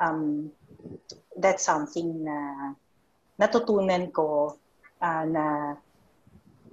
um, 0.00 0.48
that's 1.36 1.68
something 1.68 2.24
na 2.24 2.72
natutunan 3.36 4.08
ko 4.08 4.56
ah, 5.04 5.28
na 5.28 5.76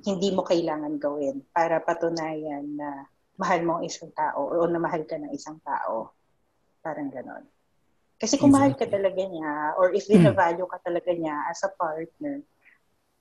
hindi 0.08 0.32
mo 0.32 0.48
kailangan 0.48 0.96
gawin 0.96 1.44
para 1.52 1.84
patunayan 1.84 2.64
na 2.80 3.04
mahal 3.39 3.63
mo 3.63 3.80
ang 3.80 3.88
isang 3.88 4.12
tao 4.12 4.52
o 4.52 4.67
na 4.67 4.84
mahal 4.84 5.08
ka 5.08 5.15
ng 5.15 5.32
isang 5.32 5.63
tao. 5.63 6.12
Parang 6.84 7.08
ganon. 7.08 7.47
Kasi 8.19 8.36
kung 8.36 8.52
mahal 8.52 8.75
ka 8.75 8.84
Exactly. 8.84 8.99
talaga 8.99 9.23
niya 9.32 9.52
or 9.80 9.95
if 9.95 10.04
Hmm. 10.12 10.19
binavalue 10.19 10.67
ka 10.67 10.78
talaga 10.84 11.12
niya 11.15 11.36
as 11.47 11.63
a 11.63 11.71
partner, 11.71 12.43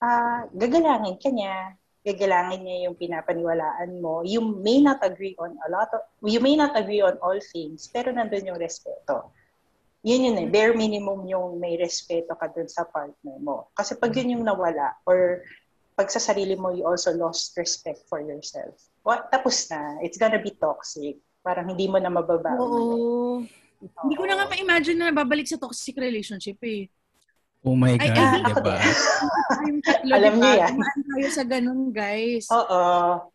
ah 0.03 0.51
gagalangin 0.51 1.23
ka 1.23 1.31
niya, 1.31 1.79
gagalangin 2.03 2.67
niya 2.67 2.77
yung 2.91 2.99
pinapaniwalaan 2.99 4.03
mo. 4.03 4.27
You 4.27 4.43
may 4.43 4.83
not 4.83 4.99
agree 5.07 5.39
on 5.39 5.55
a 5.55 5.69
lot 5.71 5.95
of, 5.95 6.03
you 6.27 6.43
may 6.43 6.59
not 6.59 6.75
agree 6.75 6.99
on 6.99 7.15
all 7.23 7.39
things, 7.39 7.87
pero 7.87 8.11
nandun 8.11 8.51
yung 8.51 8.59
respeto. 8.59 9.31
Yun 10.03 10.31
yun 10.31 10.37
eh, 10.43 10.49
bare 10.51 10.75
minimum 10.75 11.27
yung 11.31 11.59
may 11.63 11.79
respeto 11.79 12.35
ka 12.35 12.51
dun 12.51 12.71
sa 12.71 12.87
partner 12.87 13.39
mo. 13.39 13.71
Kasi 13.75 13.99
pag 13.99 14.15
yun 14.15 14.39
yung 14.39 14.45
nawala, 14.47 14.95
or 15.07 15.43
pag 15.99 16.07
sa 16.11 16.23
sarili 16.23 16.55
mo, 16.55 16.71
you 16.71 16.87
also 16.87 17.11
lost 17.15 17.59
respect 17.59 18.07
for 18.07 18.23
yourself. 18.23 18.79
What, 19.09 19.33
tapos 19.33 19.65
na, 19.73 19.97
it's 20.05 20.21
gonna 20.21 20.37
be 20.37 20.53
toxic. 20.53 21.17
Parang 21.41 21.73
hindi 21.73 21.89
mo 21.89 21.97
na 21.97 22.13
mababawi. 22.13 22.61
oo. 22.61 23.41
Hindi 24.05 24.15
ko 24.21 24.29
na 24.29 24.37
nga 24.37 24.45
ma-imagine 24.53 25.01
na 25.01 25.09
babalik 25.09 25.49
sa 25.49 25.57
toxic 25.57 25.97
relationship 25.97 26.61
eh. 26.61 26.93
Oh 27.65 27.73
my 27.73 27.97
Ay, 27.97 28.13
God, 28.13 28.21
ay, 28.21 28.43
ako 28.53 28.59
diba? 28.61 28.77
Alam 30.15 30.33
diba? 30.37 30.45
niyo 30.45 30.53
yan. 30.61 30.73
Dumaan 30.77 31.01
tayo 31.09 31.29
sa 31.33 31.45
ganun, 31.49 31.83
guys. 31.89 32.47
Oo. 32.53 32.83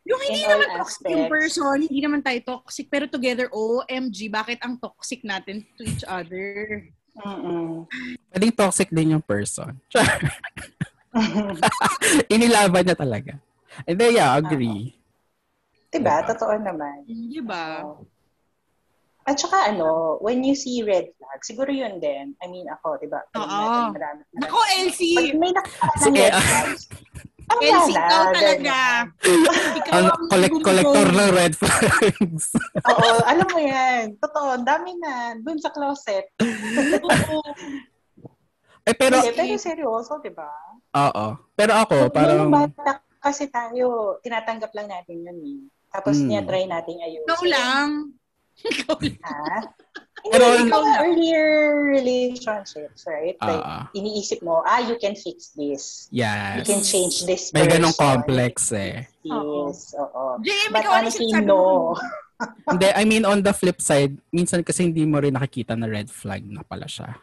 Yung 0.05 0.21
hindi 0.21 0.41
in 0.45 0.49
naman 0.53 0.67
toxic 0.77 1.03
yung 1.09 1.25
person, 1.25 1.75
hindi 1.81 1.99
naman 2.05 2.21
tayo 2.21 2.39
toxic, 2.45 2.85
pero 2.87 3.09
together, 3.09 3.49
OMG, 3.49 4.29
bakit 4.29 4.61
ang 4.61 4.77
toxic 4.77 5.25
natin 5.25 5.65
to 5.75 5.81
each 5.89 6.05
other? 6.05 6.85
Mm-mm. 7.17 7.89
Pwedeng 8.29 8.53
toxic 8.53 8.93
din 8.93 9.17
yung 9.17 9.25
person. 9.25 9.73
Inilaban 12.33 12.85
niya 12.85 12.97
talaga. 12.97 13.33
And 13.89 13.97
then, 13.97 14.21
yeah, 14.21 14.37
agree. 14.37 15.02
Diba? 15.93 16.15
Diba? 16.19 16.27
Totoo 16.33 16.53
naman. 16.57 16.97
Di 17.05 17.41
ba? 17.41 17.65
Oo. 17.85 18.03
At 19.23 19.39
saka 19.39 19.71
ano, 19.71 20.19
when 20.19 20.43
you 20.43 20.51
see 20.51 20.83
red 20.83 21.07
flag, 21.15 21.39
siguro 21.47 21.71
yun 21.71 21.95
din. 22.03 22.35
I 22.43 22.47
mean, 22.51 22.67
ako, 22.67 22.99
di 22.99 23.07
ba? 23.07 23.23
alam 23.31 23.47
Oo. 23.47 23.55
marami, 23.55 23.95
marami. 23.95 24.21
Nako, 24.35 24.59
Elsie! 24.75 25.15
Pag 25.15 25.39
may 25.39 25.51
nakakita 25.55 25.87
ng 25.87 26.03
Sige. 26.03 26.19
red 26.19 26.35
flags, 26.35 26.81
ang 27.43 27.59
Elsie, 27.59 27.95
ikaw 27.95 28.23
talaga. 28.31 28.75
Ikaw 29.79 29.93
Ang 29.93 30.05
ang 30.07 30.27
collect 30.27 30.57
collector 30.59 31.07
ng 31.07 31.29
red 31.31 31.53
flags. 31.55 32.45
Oo, 32.91 33.09
alam 33.23 33.47
mo 33.47 33.59
yan. 33.59 34.03
Totoo, 34.19 34.59
ang 34.59 34.65
dami 34.67 34.91
na. 34.99 35.35
Dun 35.39 35.59
sa 35.59 35.71
closet. 35.71 36.27
Eh, 38.83 38.91
pero, 38.91 39.15
Hindi, 39.15 39.31
pero 39.31 39.55
seryoso, 39.55 40.19
di 40.19 40.27
ba? 40.35 40.51
oo. 40.91 41.25
Pero 41.55 41.71
ako, 41.71 42.11
Parang, 42.11 42.51
parang, 42.51 42.67
bata 42.67 42.99
kasi 43.23 43.47
tayo, 43.47 44.19
tinatanggap 44.19 44.75
lang 44.75 44.91
natin 44.91 45.23
yun 45.23 45.39
eh. 45.39 45.59
Tapos 45.93 46.17
Hmm. 46.17 46.27
niya 46.33 46.41
try 46.41 46.65
nating 46.65 46.99
ayusin. 47.05 47.29
Ikaw 47.29 47.43
lang. 47.45 47.89
Ikaw 48.65 48.97
lang. 48.97 49.63
Pero- 50.23 50.55
ikaw 50.55 50.79
mga 50.79 50.99
earlier 51.03 51.47
relationships, 51.83 53.03
right? 53.05 53.35
Like, 53.43 53.59
ah, 53.61 53.91
iniisip 53.91 54.39
mo, 54.41 54.63
ah, 54.63 54.79
you 54.79 54.95
can 54.97 55.13
fix 55.19 55.51
this. 55.53 56.07
You 56.09 56.23
yes. 56.23 56.63
can 56.63 56.79
change 56.81 57.27
this 57.27 57.51
May 57.51 57.67
ganong 57.67 57.91
person. 57.93 58.07
complex 58.07 58.71
eh. 58.71 59.03
Yes, 59.21 59.91
oo. 59.93 60.39
JM, 60.39 60.71
But 60.71 60.81
ikaw 60.81 60.91
ano 60.95 60.99
honestly, 61.05 61.27
no. 61.43 61.59
Hindi, 62.71 62.87
I 62.91 63.03
mean, 63.05 63.23
on 63.23 63.43
the 63.43 63.53
flip 63.53 63.79
side, 63.79 64.15
minsan 64.33 64.65
kasi 64.65 64.83
hindi 64.83 65.07
mo 65.07 65.21
rin 65.21 65.31
nakikita 65.31 65.79
na 65.79 65.87
red 65.87 66.11
flag 66.11 66.43
na 66.43 66.59
pala 66.65 66.89
siya. 66.89 67.15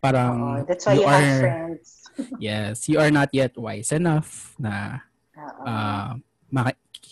Parang, 0.00 0.62
Oo, 0.62 0.64
that's 0.64 0.88
why 0.88 0.96
you, 0.96 1.04
have 1.04 1.20
are, 1.20 1.40
friends. 1.40 1.86
yes, 2.40 2.88
you 2.88 2.96
are 2.96 3.12
not 3.12 3.28
yet 3.32 3.52
wise 3.56 3.92
enough 3.92 4.56
na 4.56 5.04
Oo. 5.36 5.64
ah 5.64 6.16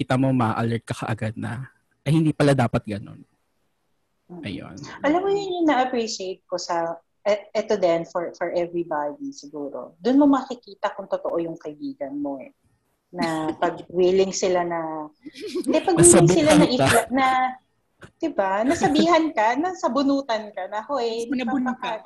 makikita 0.01 0.17
mo, 0.17 0.33
ma-alert 0.33 0.85
ka 0.89 0.97
kaagad 1.05 1.37
na, 1.37 1.69
ay 2.09 2.17
hindi 2.17 2.33
pala 2.33 2.57
dapat 2.57 2.81
ganun. 2.89 3.21
Ayun. 4.41 4.81
Alam 5.05 5.21
mo 5.21 5.29
yun 5.29 5.61
yung 5.61 5.69
na-appreciate 5.69 6.41
ko 6.49 6.57
sa 6.57 6.97
et, 7.21 7.53
eto 7.53 7.77
din 7.77 8.09
for 8.09 8.33
for 8.33 8.49
everybody 8.57 9.29
siguro. 9.29 9.93
Doon 10.01 10.25
mo 10.25 10.41
makikita 10.41 10.97
kung 10.97 11.05
totoo 11.05 11.37
yung 11.37 11.61
kaibigan 11.61 12.17
mo 12.17 12.41
eh. 12.41 12.49
Na 13.13 13.45
pag 13.61 13.85
willing 13.93 14.33
sila 14.33 14.65
na 14.65 15.13
hindi 15.69 15.79
pag 15.85 16.01
willing 16.01 16.33
sila 16.33 16.57
na 16.57 16.65
itla, 16.65 17.01
na 17.13 17.27
'di 18.17 18.33
ba? 18.33 18.65
Nasabihan 18.65 19.29
ka, 19.37 19.61
nasabunutan 19.61 20.49
ka 20.57 20.65
na 20.73 20.81
hoy, 20.89 21.29
Sinabun 21.29 21.77
ka. 21.77 22.01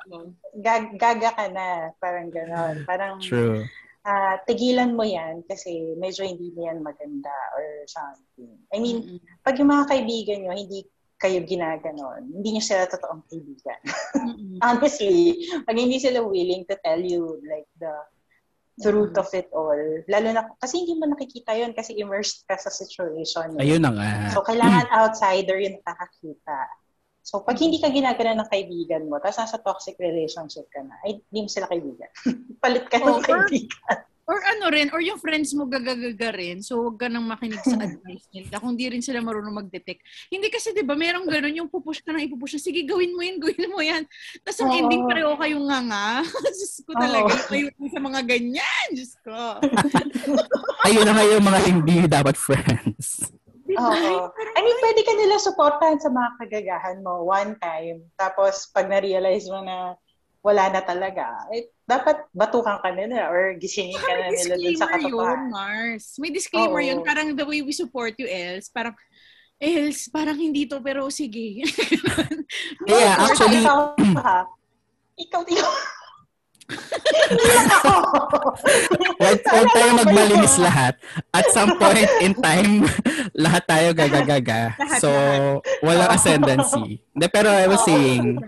gag, 0.59 0.99
gaga 0.99 1.31
ka 1.31 1.47
na, 1.47 1.95
parang 2.03 2.27
gano'n. 2.27 2.83
Parang 2.83 3.23
True. 3.23 3.63
Ah, 4.05 4.37
tigilan 4.45 4.93
mo 4.93 5.03
'yan 5.03 5.41
kasi 5.49 5.97
medyo 5.97 6.23
hindi 6.23 6.53
mo 6.53 6.69
yan 6.69 6.85
maganda 6.85 7.33
or 7.57 7.83
something. 7.89 8.55
I 8.69 8.77
mean, 8.77 8.97
Mm-mm. 9.01 9.19
pag 9.41 9.57
yung 9.57 9.73
mga 9.73 9.89
kaibigan 9.89 10.45
nyo, 10.45 10.53
hindi 10.53 10.85
kayo 11.17 11.41
ginaganon, 11.41 12.29
hindi 12.29 12.55
nyo 12.55 12.63
sila 12.63 12.85
totoong 12.85 13.25
kaibigan. 13.27 13.81
Mm-mm. 14.13 14.57
Honestly, 14.65 15.49
pag 15.65 15.75
hindi 15.75 15.97
sila 15.97 16.21
willing 16.21 16.63
to 16.69 16.77
tell 16.85 17.01
you 17.01 17.41
like 17.49 17.67
the 17.81 17.91
the 18.79 18.91
root 18.91 19.15
of 19.15 19.31
it 19.31 19.47
all. 19.55 19.79
Lalo 20.11 20.27
na, 20.35 20.51
kasi 20.59 20.83
hindi 20.83 20.99
mo 20.99 21.07
nakikita 21.07 21.55
yon 21.55 21.71
kasi 21.71 21.95
immersed 21.95 22.43
ka 22.43 22.59
sa 22.59 22.67
situation. 22.67 23.55
Ayun 23.55 23.79
na 23.79 23.91
nga. 23.95 24.35
So, 24.35 24.43
kailangan 24.43 24.91
outsider 24.99 25.55
yung 25.63 25.79
nakakakita. 25.79 26.59
So, 27.25 27.41
pag 27.41 27.57
hindi 27.57 27.81
ka 27.81 27.89
ginagana 27.89 28.37
ng 28.37 28.49
kaibigan 28.53 29.09
mo, 29.09 29.17
tapos 29.17 29.41
nasa 29.41 29.57
toxic 29.57 29.97
relationship 29.97 30.69
ka 30.69 30.85
na, 30.85 30.93
ay, 31.01 31.17
hindi 31.33 31.39
mo 31.41 31.49
sila 31.49 31.65
kaibigan. 31.65 32.09
Palit 32.61 32.85
ka 32.85 33.01
ng 33.01 33.17
Or- 33.17 33.25
kaibigan. 33.25 33.97
Or 34.25 34.41
ano 34.41 34.73
rin, 34.73 34.89
or 34.89 35.05
yung 35.05 35.21
friends 35.21 35.53
mo 35.53 35.69
gagagaga 35.69 36.33
rin, 36.33 36.57
so 36.57 36.81
huwag 36.81 36.97
ka 36.97 37.05
nang 37.05 37.29
makinig 37.29 37.61
sa 37.61 37.77
advice 37.77 38.25
nila 38.33 38.57
kung 38.57 38.73
di 38.73 38.89
rin 38.89 38.97
sila 38.97 39.21
marunong 39.21 39.53
mag-detect. 39.53 40.01
Hindi 40.33 40.49
kasi 40.49 40.73
'di 40.73 40.81
ba, 40.81 40.97
merong 40.97 41.29
ganun 41.29 41.53
yung 41.53 41.69
pupush 41.69 42.01
ka 42.01 42.09
nang 42.09 42.25
ipupush, 42.25 42.57
na, 42.57 42.65
sige 42.65 42.89
gawin 42.89 43.13
mo 43.13 43.21
yan, 43.21 43.37
gawin 43.37 43.69
mo 43.69 43.85
yan. 43.85 44.01
Tapos 44.41 44.65
ang 44.65 44.73
Oo. 44.73 44.77
ending 44.81 45.05
pareho 45.05 45.37
kayong 45.37 45.65
nga 45.69 45.79
nga. 45.85 46.07
Diyos 46.57 46.73
ko 46.81 46.91
talaga, 46.97 47.33
Oo. 47.37 47.45
kayo 47.53 47.65
sa 47.69 48.01
mga 48.01 48.19
ganyan. 48.25 48.87
Diyos 48.97 49.13
ko. 49.21 49.37
Ayun 50.89 51.05
na 51.05 51.21
yung 51.29 51.45
mga 51.45 51.59
hindi 51.69 51.97
dapat 52.09 52.33
friends. 52.33 53.29
Di 53.75 53.83
ba? 53.83 53.91
Oo. 53.91 54.31
I 54.31 54.59
mean, 54.63 54.77
pwede 54.79 55.01
ka 55.03 55.13
nila 55.19 55.35
supportahan 55.43 55.99
sa 55.99 56.07
mga 56.07 56.29
kagagahan 56.39 57.03
mo 57.03 57.27
one 57.27 57.59
time. 57.59 58.07
Tapos, 58.15 58.71
pag 58.71 58.87
na-realize 58.87 59.51
mo 59.51 59.59
na 59.59 59.99
wala 60.39 60.69
na 60.71 60.79
talaga, 60.79 61.49
eh, 61.51 61.73
dapat 61.83 62.21
batukan 62.31 62.77
ka 62.79 62.93
nila 62.93 63.27
or 63.27 63.57
gisingin 63.57 63.97
ka 63.97 64.13
na 64.13 64.29
May 64.29 64.37
nila 64.37 64.55
dun 64.55 64.77
sa 64.77 64.85
disclaimer 64.87 65.01
yun, 65.01 65.11
katotohanan. 65.11 65.49
Mars. 65.51 66.05
May 66.21 66.31
disclaimer 66.31 66.81
Oo. 66.81 66.87
yun. 66.87 66.99
Parang 67.03 67.27
the 67.33 67.43
way 67.43 67.59
we 67.65 67.73
support 67.73 68.13
you, 68.15 68.29
Els, 68.29 68.69
parang, 68.69 68.93
Els, 69.57 70.07
parang 70.07 70.37
hindi 70.37 70.69
to, 70.69 70.79
pero 70.79 71.09
sige. 71.11 71.65
Yeah, 72.85 73.17
actually, 73.17 73.65
ikaw, 73.65 73.97
ha? 74.21 74.45
Ikaw, 75.17 75.41
ikaw. 75.49 75.71
Huwag 79.21 79.37
huwag 79.45 79.69
tayo 79.73 79.91
magmalinis 80.01 80.57
lahat. 80.57 80.97
At 81.33 81.45
some 81.53 81.77
point 81.77 82.09
in 82.21 82.33
time, 82.37 82.89
lahat 83.45 83.63
tayo 83.69 83.87
gagagaga. 83.93 84.73
So, 84.97 85.09
walang 85.85 86.11
ascendancy. 86.13 87.01
Hindi, 87.13 87.27
pero 87.29 87.49
I 87.53 87.65
was 87.69 87.81
saying, 87.85 88.41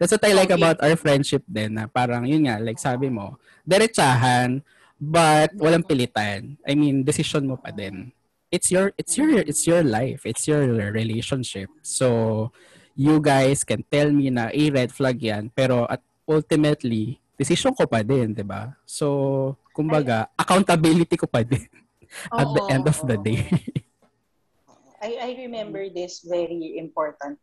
that's 0.00 0.12
what 0.12 0.24
I 0.24 0.32
like 0.32 0.52
about 0.52 0.80
our 0.80 0.96
friendship 0.96 1.44
din, 1.48 1.76
na 1.76 1.88
parang, 1.88 2.24
yun 2.24 2.48
nga, 2.48 2.60
like 2.60 2.80
sabi 2.80 3.08
mo, 3.12 3.36
diretsahan, 3.64 4.64
but 4.96 5.52
walang 5.56 5.84
pilitan. 5.84 6.56
I 6.64 6.72
mean, 6.76 7.04
decision 7.04 7.48
mo 7.48 7.56
pa 7.60 7.72
din. 7.72 8.12
It's 8.52 8.68
your, 8.68 8.92
it's 9.00 9.16
your, 9.16 9.40
it's 9.40 9.64
your 9.64 9.80
life. 9.80 10.28
It's 10.28 10.44
your 10.44 10.92
relationship. 10.92 11.72
So, 11.80 12.52
you 12.92 13.20
guys 13.24 13.64
can 13.64 13.80
tell 13.88 14.12
me 14.12 14.28
na, 14.28 14.52
eh, 14.52 14.68
red 14.68 14.92
flag 14.92 15.16
yan, 15.16 15.48
pero 15.56 15.88
at 15.88 16.04
ultimately, 16.28 17.21
decision 17.36 17.74
ko 17.74 17.88
pa 17.88 18.04
din, 18.04 18.32
di 18.36 18.44
ba? 18.44 18.72
So, 18.84 19.56
kumbaga, 19.72 20.28
accountability 20.36 21.16
ko 21.16 21.26
pa 21.26 21.42
din 21.42 21.64
at 22.40 22.48
the 22.48 22.62
end 22.70 22.84
of 22.86 22.98
the 23.04 23.16
day. 23.18 23.42
I, 25.02 25.18
I 25.18 25.30
remember 25.42 25.90
this 25.90 26.22
very 26.22 26.78
important 26.78 27.38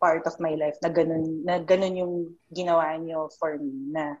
part 0.00 0.24
of 0.26 0.34
my 0.40 0.56
life 0.56 0.80
na 0.80 0.88
ganun, 0.88 1.44
na 1.44 1.60
ganun 1.60 1.94
yung 1.94 2.14
ginawa 2.50 2.96
niyo 2.96 3.28
for 3.36 3.54
me 3.60 3.92
na 3.92 4.16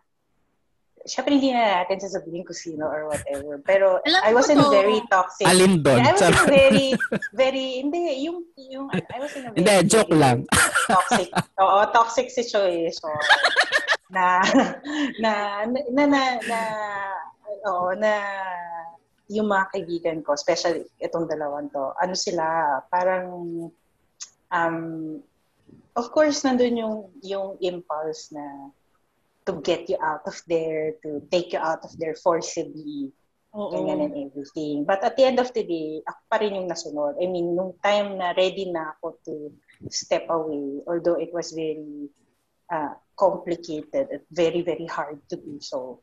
syempre 1.02 1.34
hindi 1.34 1.50
na 1.50 1.82
natin 1.82 1.98
sasabihin 1.98 2.46
ko 2.46 2.54
sino 2.54 2.86
or 2.86 3.10
whatever. 3.10 3.58
Pero 3.66 3.98
Alam 4.06 4.22
I 4.22 4.32
was 4.34 4.46
in 4.50 4.58
to. 4.58 4.70
very 4.70 5.02
toxic. 5.10 5.46
Alin 5.46 5.82
doon? 5.82 5.98
I 5.98 6.12
was 6.14 6.22
in 6.22 6.36
very, 6.46 6.88
very, 7.42 7.66
hindi, 7.82 8.28
yung, 8.28 8.46
yung, 8.54 8.86
I 8.92 9.18
was 9.18 9.32
in 9.34 9.46
a 9.46 9.50
very, 9.50 9.58
Hindi, 9.58 9.74
joke 9.90 10.10
very 10.10 10.20
lang. 10.22 10.38
Toxic, 10.86 11.28
oo, 11.58 11.78
toxic 11.90 12.28
situation. 12.30 13.18
Na, 14.12 14.44
na, 15.18 15.32
na, 15.64 15.72
na, 15.88 16.04
na, 16.06 16.22
na, 16.44 16.60
oo, 17.64 17.96
na, 17.96 18.12
yung 19.32 19.48
mga 19.48 19.66
kaibigan 19.72 20.18
ko, 20.20 20.36
especially 20.36 20.84
itong 21.00 21.24
dalawang 21.24 21.72
to, 21.72 21.96
ano 21.96 22.12
sila, 22.12 22.44
parang, 22.92 23.26
um, 24.52 24.78
of 25.96 26.06
course, 26.12 26.44
nandun 26.44 26.76
yung, 26.76 26.96
yung 27.24 27.48
impulse 27.64 28.28
na 28.36 28.44
to 29.48 29.58
get 29.64 29.88
you 29.88 29.96
out 30.04 30.22
of 30.28 30.36
there, 30.46 30.92
to 31.00 31.24
take 31.32 31.56
you 31.56 31.58
out 31.58 31.80
of 31.82 31.90
there 31.96 32.14
forcibly, 32.14 33.10
Oo. 33.56 33.72
ganyan 33.72 34.12
and 34.12 34.14
everything. 34.28 34.84
But 34.84 35.00
at 35.02 35.16
the 35.16 35.24
end 35.24 35.40
of 35.40 35.50
the 35.56 35.64
day, 35.64 36.04
ako 36.04 36.20
pa 36.28 36.36
rin 36.38 36.54
yung 36.54 36.68
nasunod. 36.68 37.16
I 37.18 37.26
mean, 37.26 37.56
nung 37.56 37.74
time 37.80 38.20
na 38.20 38.36
ready 38.36 38.68
na 38.70 38.94
ako 38.96 39.18
to 39.26 39.34
step 39.90 40.28
away, 40.30 40.84
although 40.86 41.18
it 41.18 41.32
was 41.34 41.50
very 41.56 42.12
uh, 42.72 42.96
complicated 43.12 44.08
at 44.08 44.24
very, 44.32 44.64
very 44.64 44.88
hard 44.88 45.20
to 45.28 45.36
do 45.36 45.60
so. 45.60 46.00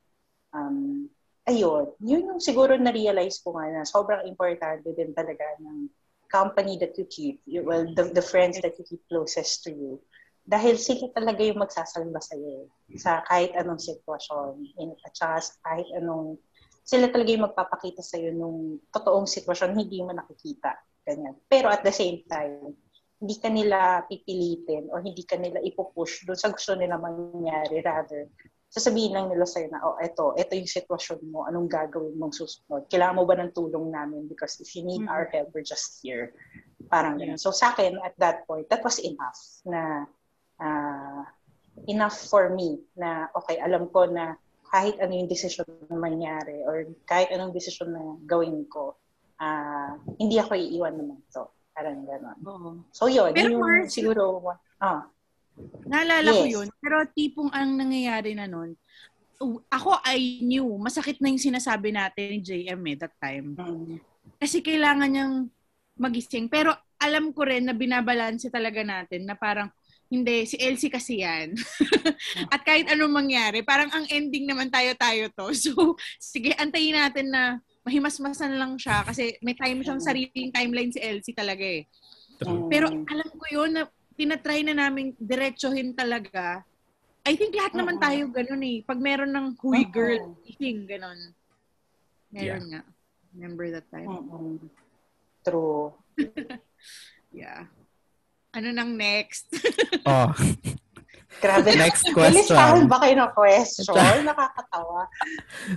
Um, 0.53 1.09
ayun, 1.49 1.89
yun 1.97 2.29
yung 2.29 2.41
siguro 2.41 2.77
na-realize 2.77 3.41
ko 3.41 3.57
nga 3.57 3.65
na 3.73 3.81
sobrang 3.81 4.29
importante 4.29 4.93
din 4.93 5.11
talaga 5.17 5.57
ng 5.57 5.89
company 6.29 6.77
that 6.77 6.93
you 6.93 7.09
keep, 7.09 7.41
you, 7.49 7.65
well, 7.65 7.89
the, 7.97 8.13
the 8.13 8.21
friends 8.21 8.61
that 8.61 8.77
you 8.77 8.85
keep 8.85 9.01
closest 9.09 9.65
to 9.65 9.73
you. 9.73 9.97
Dahil 10.45 10.77
sila 10.77 11.09
talaga 11.13 11.41
yung 11.41 11.61
magsasalba 11.61 12.21
sa'yo 12.21 12.69
sa 12.97 13.25
kahit 13.25 13.53
anong 13.57 13.81
sitwasyon. 13.81 14.61
In, 14.77 14.93
at 15.05 15.13
saka 15.17 15.41
sa 15.41 15.53
kahit 15.65 15.89
anong, 15.97 16.37
sila 16.85 17.09
talaga 17.09 17.29
yung 17.33 17.45
magpapakita 17.49 18.01
sa'yo 18.05 18.29
nung 18.33 18.77
totoong 18.93 19.25
sitwasyon, 19.25 19.77
hindi 19.77 20.01
mo 20.05 20.13
nakikita. 20.13 20.77
Ganyan. 21.05 21.33
Pero 21.49 21.69
at 21.69 21.81
the 21.81 21.93
same 21.93 22.21
time, 22.29 22.77
hindi 23.19 23.35
ka 23.35 23.49
nila 23.51 24.07
pipilitin 24.07 24.87
o 24.95 25.03
hindi 25.03 25.27
ka 25.27 25.35
nila 25.35 25.59
ipupush 25.59 26.23
doon 26.23 26.39
sa 26.39 26.51
gusto 26.55 26.71
nila 26.75 26.95
mangyari. 26.95 27.83
Rather, 27.83 28.31
sasabihin 28.71 29.11
lang 29.11 29.27
nila 29.27 29.43
sa'yo 29.43 29.67
na, 29.67 29.83
oh, 29.83 29.99
eto, 29.99 30.37
eto 30.39 30.55
yung 30.55 30.69
sitwasyon 30.69 31.19
mo, 31.27 31.43
anong 31.43 31.67
gagawin 31.67 32.15
mong 32.15 32.31
susunod? 32.31 32.87
Kailangan 32.87 33.17
mo 33.19 33.27
ba 33.27 33.35
ng 33.35 33.51
tulong 33.51 33.91
namin? 33.91 34.29
Because 34.29 34.61
if 34.63 34.71
you 34.77 34.87
need 34.87 35.03
Mm. 35.03 35.11
our 35.11 35.27
help, 35.33 35.51
we're 35.51 35.65
just 35.65 35.99
here. 35.99 36.31
Parang 36.87 37.19
ganun. 37.19 37.41
So 37.41 37.51
sa 37.51 37.75
akin, 37.75 37.99
at 37.99 38.15
that 38.21 38.47
point, 38.47 38.71
that 38.71 38.85
was 38.85 39.01
enough 39.03 39.39
na 39.67 40.07
ah, 40.59 41.23
enough 41.87 42.15
for 42.27 42.51
me 42.51 42.79
na, 42.95 43.27
okay, 43.35 43.59
alam 43.59 43.87
ko 43.91 44.07
na 44.07 44.35
kahit 44.69 45.01
ano 45.01 45.17
yung 45.17 45.31
decision 45.31 45.65
na 45.89 45.97
mangyari 45.97 46.61
or 46.61 46.85
kahit 47.09 47.33
anong 47.33 47.55
decision 47.55 47.89
na 47.89 48.15
gawin 48.29 48.63
ko, 48.69 48.95
ah, 49.41 49.97
hindi 50.19 50.37
ako 50.37 50.55
iiwan 50.55 50.93
naman 50.93 51.19
to. 51.33 51.47
Parang 51.79 52.03
gano'n. 52.03 52.37
Oo. 52.43 52.69
So 52.91 53.07
yun, 53.07 53.31
Pero 53.31 53.47
yun 53.47 53.55
yung 53.55 53.63
Mars- 53.63 53.95
siguro, 53.95 54.43
ah, 54.83 55.07
Naalala 55.87 56.31
ko 56.31 56.43
Yes. 56.43 56.53
yun. 56.55 56.67
Pero 56.79 57.03
tipong 57.07 57.51
ang 57.51 57.75
nangyayari 57.75 58.35
na 58.35 58.47
nun, 58.47 58.75
uh, 59.39 59.59
ako 59.71 59.95
I 60.03 60.43
knew, 60.43 60.67
masakit 60.75 61.19
na 61.19 61.31
yung 61.31 61.39
sinasabi 61.39 61.91
natin 61.91 62.35
ni 62.35 62.39
JM 62.39 62.79
eh, 62.83 62.95
that 62.99 63.15
time. 63.19 63.55
mm, 63.55 63.95
Kasi 64.35 64.59
kailangan 64.59 65.07
niyang 65.07 65.35
magising. 65.95 66.47
Pero 66.47 66.71
alam 66.95 67.31
ko 67.31 67.43
rin 67.43 67.63
na 67.63 67.75
binabalanse 67.75 68.47
talaga 68.47 68.83
natin 68.83 69.23
na 69.23 69.35
parang, 69.35 69.67
hindi, 70.09 70.47
si 70.47 70.55
Elsie 70.57 70.89
kasi 70.89 71.21
yan. 71.21 71.53
At 72.53 72.63
kahit 72.63 72.89
anong 72.89 73.13
mangyari, 73.13 73.59
parang 73.61 73.91
ang 73.91 74.07
ending 74.09 74.47
naman 74.47 74.67
tayo-tayo 74.67 75.27
to. 75.31 75.51
So, 75.63 75.95
sige, 76.17 76.55
antayin 76.55 76.95
natin 76.97 77.29
na 77.29 77.59
mahimasmasan 77.89 78.53
lang 78.53 78.77
siya 78.77 79.01
kasi 79.01 79.33
may 79.41 79.57
time 79.57 79.81
siyang 79.81 79.97
sariling 79.97 80.53
timeline 80.53 80.93
si 80.93 81.01
Elsie 81.01 81.33
talaga 81.33 81.65
eh. 81.65 81.89
mm, 82.45 82.69
Pero 82.69 82.85
alam 82.85 83.29
ko 83.33 83.45
yun 83.49 83.71
na 83.73 83.83
tinatry 84.13 84.61
na 84.61 84.77
namin 84.77 85.17
diretsohin 85.17 85.97
talaga. 85.97 86.61
I 87.25 87.33
think 87.33 87.57
lahat 87.57 87.73
naman 87.73 87.97
Oo. 87.97 88.03
tayo 88.05 88.23
ganun 88.29 88.61
eh. 88.61 88.85
Pag 88.85 89.01
meron 89.01 89.33
ng 89.33 89.47
huy 89.59 89.89
girl, 89.89 90.37
gising, 90.45 90.85
ganun. 90.85 91.17
Meron 92.29 92.69
nga. 92.69 92.81
Remember 93.33 93.65
that 93.73 93.87
time? 93.89 94.07
mm, 94.07 94.69
true. 95.41 95.89
Yeah. 97.29 97.69
Ano 98.57 98.73
nang 98.73 98.97
next? 98.97 99.53
Oh, 100.01 100.33
Grabe. 101.39 101.69
next 101.75 102.03
question. 102.15 102.85
ba 102.85 102.97
kayo 102.99 103.15
ng 103.17 103.31
question? 103.31 103.95
Nakakatawa. 104.23 105.07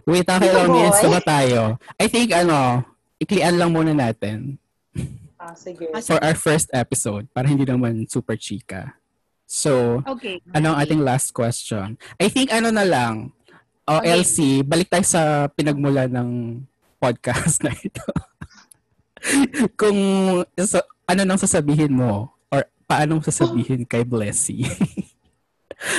Wait, 0.05 0.27
ang 0.27 0.39
Dito, 0.39 0.51
kailang 0.51 0.71
minutes 0.71 1.01
na 1.01 1.11
ba 1.11 1.21
tayo? 1.23 1.61
I 1.97 2.07
think, 2.07 2.31
ano, 2.31 2.83
iklian 3.17 3.55
lang 3.55 3.71
muna 3.71 3.95
natin 3.95 4.59
Ah, 5.37 5.59
sige. 5.59 5.91
Ah, 5.91 5.99
for 5.99 6.23
our 6.23 6.35
first 6.35 6.71
episode 6.71 7.27
para 7.31 7.47
hindi 7.47 7.67
naman 7.67 8.07
super 8.07 8.39
chika. 8.39 8.95
So, 9.43 9.99
Okay. 10.07 10.39
ano 10.51 10.71
ang 10.71 10.79
ating 10.79 11.03
last 11.03 11.35
question? 11.35 11.99
I 12.17 12.31
think 12.31 12.49
ano 12.49 12.71
na 12.71 12.87
lang, 12.87 13.35
oh, 13.85 13.99
Okay. 13.99 14.23
LC, 14.23 14.37
balik 14.63 14.87
tayo 14.87 15.03
sa 15.03 15.51
pinagmula 15.51 16.07
ng 16.07 16.63
podcast 16.97 17.59
na 17.61 17.75
ito. 17.75 18.07
Kung 19.75 19.99
sa- 20.57 20.87
ano 21.05 21.23
nang 21.23 21.37
sasabihin 21.37 21.91
mo 21.91 22.31
or 22.47 22.63
paano 22.87 23.19
sasabihin 23.19 23.83
kay 23.83 24.03
Blessy 24.03 24.63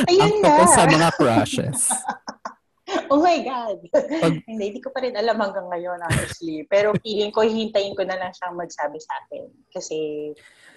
Ayun 0.08 0.40
na. 0.40 0.48
tungkol 0.48 0.68
sa 0.70 0.84
mga 0.88 1.10
crushes. 1.18 1.82
Oh 3.10 3.22
my 3.24 3.40
God. 3.42 3.78
Pag- 4.22 4.44
hindi, 4.46 4.64
hindi 4.70 4.82
ko 4.84 4.94
pa 4.94 5.02
rin 5.02 5.16
alam 5.18 5.40
hanggang 5.42 5.66
ngayon, 5.72 5.98
honestly. 6.04 6.62
Pero 6.70 6.94
feeling 7.02 7.34
ko, 7.34 7.42
hintayin 7.42 7.98
ko 7.98 8.06
na 8.06 8.20
lang 8.20 8.30
siyang 8.36 8.54
magsabi 8.54 9.00
sa 9.02 9.14
akin. 9.24 9.50
Kasi, 9.74 9.98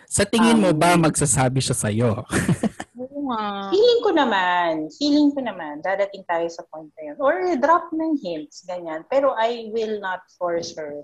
Sa 0.07 0.23
tingin 0.23 0.63
mo 0.63 0.71
Um, 0.71 0.79
ba 0.79 0.95
magsasabi 0.95 1.59
siya 1.59 1.75
sa'yo? 1.77 2.23
oo 3.03 3.19
nga. 3.27 3.75
Feeling 3.75 4.01
ko 4.07 4.11
naman, 4.15 4.73
feeling 4.95 5.29
ko 5.35 5.41
naman, 5.43 5.83
dadating 5.83 6.23
tayo 6.31 6.47
sa 6.47 6.63
point 6.71 6.89
na 6.95 7.13
yun. 7.13 7.17
Or 7.19 7.35
drop 7.59 7.91
ng 7.91 8.17
hints, 8.23 8.63
ganyan. 8.65 9.03
Pero 9.11 9.35
I 9.35 9.69
will 9.75 9.99
not 9.99 10.23
force 10.39 10.73
her 10.79 11.03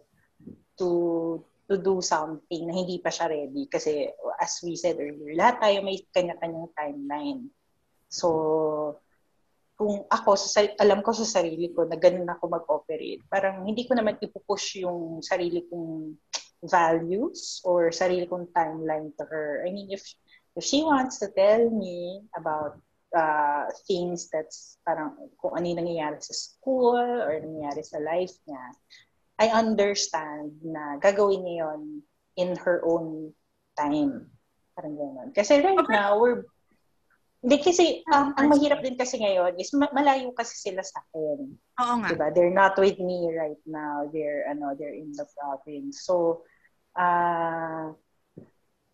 to 0.79 0.89
to 1.67 1.79
do 1.81 1.99
something 2.05 2.63
na 2.69 2.75
hindi 2.75 3.03
pa 3.03 3.11
siya 3.11 3.27
ready. 3.27 3.67
Kasi 3.67 4.07
as 4.39 4.61
we 4.63 4.79
said 4.79 4.99
earlier, 5.01 5.35
lahat 5.35 5.59
tayo 5.59 5.77
may 5.83 5.99
kanya-kanyang 6.15 6.69
timeline. 6.77 7.41
So, 8.13 9.01
kung 9.81 10.05
ako, 10.13 10.37
sa, 10.37 10.69
alam 10.77 11.01
ko 11.01 11.17
sa 11.17 11.25
sarili 11.25 11.73
ko 11.73 11.89
na 11.89 11.97
ganun 11.97 12.29
ako 12.29 12.45
mag-operate, 12.53 13.25
parang 13.33 13.65
hindi 13.65 13.89
ko 13.89 13.97
naman 13.97 14.21
ipupush 14.21 14.85
yung 14.85 15.25
sarili 15.25 15.65
kong 15.73 16.21
values 16.63 17.65
or 17.65 17.89
sarili 17.89 18.29
kong 18.29 18.53
timeline 18.53 19.11
to 19.17 19.25
her. 19.25 19.65
I 19.65 19.73
mean, 19.73 19.89
if 19.89 20.05
if 20.55 20.63
she 20.63 20.85
wants 20.85 21.19
to 21.25 21.33
tell 21.33 21.73
me 21.73 22.29
about 22.37 22.77
uh, 23.17 23.67
things 23.89 24.29
that's 24.29 24.77
parang 24.85 25.17
kung 25.41 25.57
ano 25.57 25.65
yung 25.65 25.81
nangyayari 25.83 26.21
sa 26.21 26.37
school 26.37 27.01
or 27.01 27.33
nangyayari 27.41 27.83
sa 27.83 27.99
life 27.99 28.37
niya, 28.47 28.65
I 29.41 29.51
understand 29.51 30.61
na 30.63 31.01
gagawin 31.01 31.43
niya 31.43 31.67
yon 31.67 32.05
in 32.37 32.55
her 32.61 32.85
own 32.85 33.33
time. 33.75 34.31
Parang 34.73 34.95
gano'n. 34.97 35.29
Kasi 35.37 35.61
right 35.61 35.77
okay. 35.77 35.93
now, 35.93 36.17
we're 36.17 36.47
hindi 37.43 37.59
kasi, 37.59 38.07
um, 38.07 38.31
ang 38.39 38.55
mahirap 38.55 38.87
din 38.87 38.95
kasi 38.95 39.19
ngayon 39.19 39.59
is 39.59 39.75
malayo 39.75 40.31
kasi 40.31 40.55
sila 40.55 40.79
sa 40.79 41.03
akin. 41.03 41.51
Oo 41.83 41.95
nga. 41.99 42.09
Diba? 42.15 42.31
They're 42.31 42.55
not 42.55 42.79
with 42.79 43.03
me 43.03 43.35
right 43.35 43.59
now. 43.67 44.07
They're, 44.15 44.47
ano, 44.47 44.79
they're 44.79 44.95
in 44.95 45.11
the 45.11 45.27
province. 45.35 46.07
So, 46.07 46.47
uh, 46.95 47.91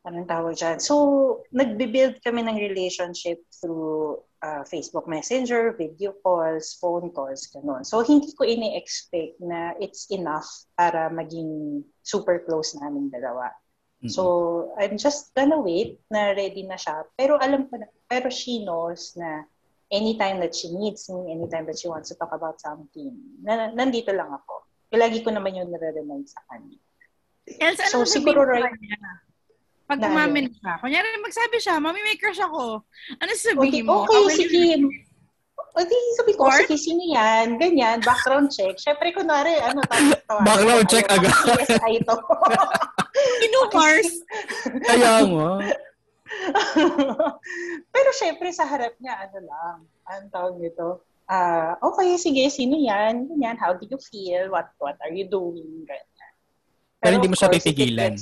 anong 0.09 0.29
tawag 0.33 0.57
dyan? 0.57 0.81
So, 0.81 1.45
nagbe-build 1.53 2.25
kami 2.25 2.49
ng 2.49 2.57
relationship 2.57 3.45
through 3.53 4.25
uh, 4.41 4.65
Facebook 4.65 5.05
Messenger, 5.05 5.77
video 5.77 6.17
calls, 6.25 6.73
phone 6.81 7.13
calls, 7.13 7.53
ganun. 7.53 7.85
So, 7.85 8.01
hindi 8.01 8.33
ko 8.33 8.49
ini-expect 8.49 9.45
na 9.45 9.77
it's 9.77 10.09
enough 10.09 10.49
para 10.73 11.13
maging 11.13 11.85
super 12.01 12.41
close 12.49 12.73
namin 12.81 13.13
dalawa. 13.13 13.53
Mm-hmm. 13.99 14.15
So, 14.15 14.23
I'm 14.79 14.95
just 14.95 15.35
gonna 15.35 15.59
wait 15.59 15.99
na 16.07 16.31
ready 16.31 16.63
na 16.63 16.79
siya. 16.79 17.03
Pero 17.19 17.35
alam 17.35 17.67
ko 17.67 17.83
na, 17.83 17.91
pero 18.07 18.31
she 18.31 18.63
knows 18.63 19.19
na 19.19 19.43
anytime 19.91 20.39
that 20.39 20.55
she 20.55 20.71
needs 20.71 21.11
me, 21.11 21.35
anytime 21.35 21.67
that 21.67 21.83
she 21.83 21.91
wants 21.91 22.09
to 22.11 22.15
talk 22.15 22.31
about 22.31 22.63
something, 22.63 23.11
na, 23.43 23.75
nandito 23.75 24.15
lang 24.15 24.31
ako. 24.31 24.63
Lagi 24.95 25.21
ko 25.27 25.35
naman 25.35 25.59
yung 25.59 25.75
nare-remind 25.75 26.31
sa 26.31 26.41
kanya. 26.47 26.79
Else, 27.59 27.81
ano 27.91 28.05
so, 28.05 28.07
siguro 28.07 28.45
right, 28.47 28.71
niya? 28.79 29.01
Pag 29.89 30.05
umamin 30.05 30.53
siya, 30.53 30.79
kunyari 30.85 31.09
magsabi 31.25 31.57
siya, 31.59 31.81
Mami, 31.81 32.05
may 32.05 32.21
crush 32.21 32.39
ako. 32.45 32.85
Ano 33.19 33.31
sabihin 33.33 33.83
okay, 33.83 33.83
mo? 33.83 34.05
Okay, 34.05 34.25
sige. 34.37 34.65
O 35.57 35.81
di, 35.81 35.99
sabi 36.21 36.33
ko, 36.37 36.45
sige, 36.53 36.77
sino 36.77 37.03
yan? 37.09 37.57
Ganyan, 37.57 38.05
background 38.05 38.53
check. 38.53 38.77
Siyempre, 38.77 39.17
kunwari, 39.17 39.57
ano, 39.65 39.81
tayo. 39.91 40.13
background 40.45 40.87
check 40.93 41.09
agad. 41.09 41.33
CSI 41.33 42.05
ito. 42.05 42.15
Sino 42.15 43.08
Mars? 43.79 44.11
Kaya 44.89 45.25
mo. 45.25 45.63
Pero 47.95 48.09
syempre, 48.17 48.53
sa 48.53 48.69
harap 48.69 48.95
niya, 49.01 49.29
ano 49.29 49.39
lang, 49.47 49.77
ang 50.09 50.25
tawag 50.29 50.61
nito, 50.61 51.03
ah, 51.29 51.77
uh, 51.79 51.93
okay, 51.93 52.17
sige, 52.17 52.49
sino 52.49 52.77
yan? 52.77 53.29
Ganyan, 53.29 53.57
how 53.61 53.77
do 53.77 53.85
you 53.85 54.01
feel? 54.01 54.49
What 54.49 54.73
what 54.81 54.97
are 55.05 55.13
you 55.13 55.29
doing? 55.29 55.85
Ganyan. 55.85 56.33
Pero, 56.99 57.03
Pero 57.05 57.13
hindi 57.21 57.31
mo 57.31 57.37
siya 57.37 57.53
pipigilan. 57.53 58.15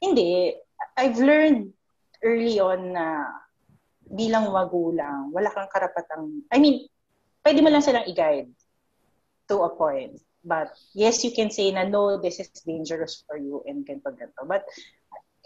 Hindi. 0.00 0.54
I've 0.94 1.18
learned 1.18 1.74
early 2.22 2.60
on 2.60 2.94
na 2.94 3.24
bilang 4.08 4.52
magulang, 4.52 5.32
wala 5.32 5.48
kang 5.50 5.68
karapatang, 5.72 6.44
I 6.52 6.60
mean, 6.60 6.86
pwede 7.42 7.60
mo 7.64 7.68
lang 7.72 7.82
silang 7.82 8.06
i-guide 8.08 8.52
to 9.48 9.64
a 9.64 9.70
point. 9.72 10.20
But 10.44 10.76
yes, 10.92 11.24
you 11.24 11.32
can 11.32 11.48
say 11.48 11.72
na 11.72 11.88
no, 11.88 12.20
this 12.20 12.38
is 12.38 12.52
dangerous 12.62 13.24
for 13.24 13.40
you 13.40 13.64
and 13.64 13.80
ganito, 13.82 14.12
ganito. 14.12 14.44
But 14.44 14.68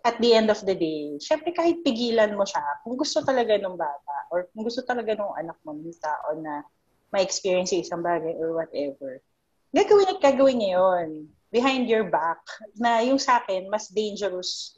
at 0.02 0.18
the 0.18 0.34
end 0.34 0.50
of 0.50 0.58
the 0.66 0.74
day, 0.74 1.18
syempre 1.22 1.54
kahit 1.54 1.86
pigilan 1.86 2.34
mo 2.34 2.42
siya, 2.42 2.62
kung 2.82 2.98
gusto 2.98 3.22
talaga 3.22 3.54
ng 3.58 3.78
bata 3.78 4.16
or 4.34 4.50
kung 4.50 4.66
gusto 4.66 4.82
talaga 4.82 5.14
ng 5.14 5.32
anak 5.38 5.58
mo, 5.62 5.74
ng 5.74 5.86
tao 6.02 6.34
na 6.38 6.66
ma-experience 7.14 7.72
yung 7.72 7.86
isang 7.86 8.02
bagay 8.02 8.34
or 8.36 8.58
whatever, 8.58 9.22
gagawin 9.70 10.10
at 10.10 10.20
gagawin 10.20 10.58
niya 10.60 10.76
yun 10.76 11.30
behind 11.48 11.88
your 11.88 12.04
back 12.04 12.42
na 12.76 13.00
yung 13.00 13.16
sa 13.16 13.40
akin, 13.40 13.70
mas 13.72 13.88
dangerous 13.88 14.76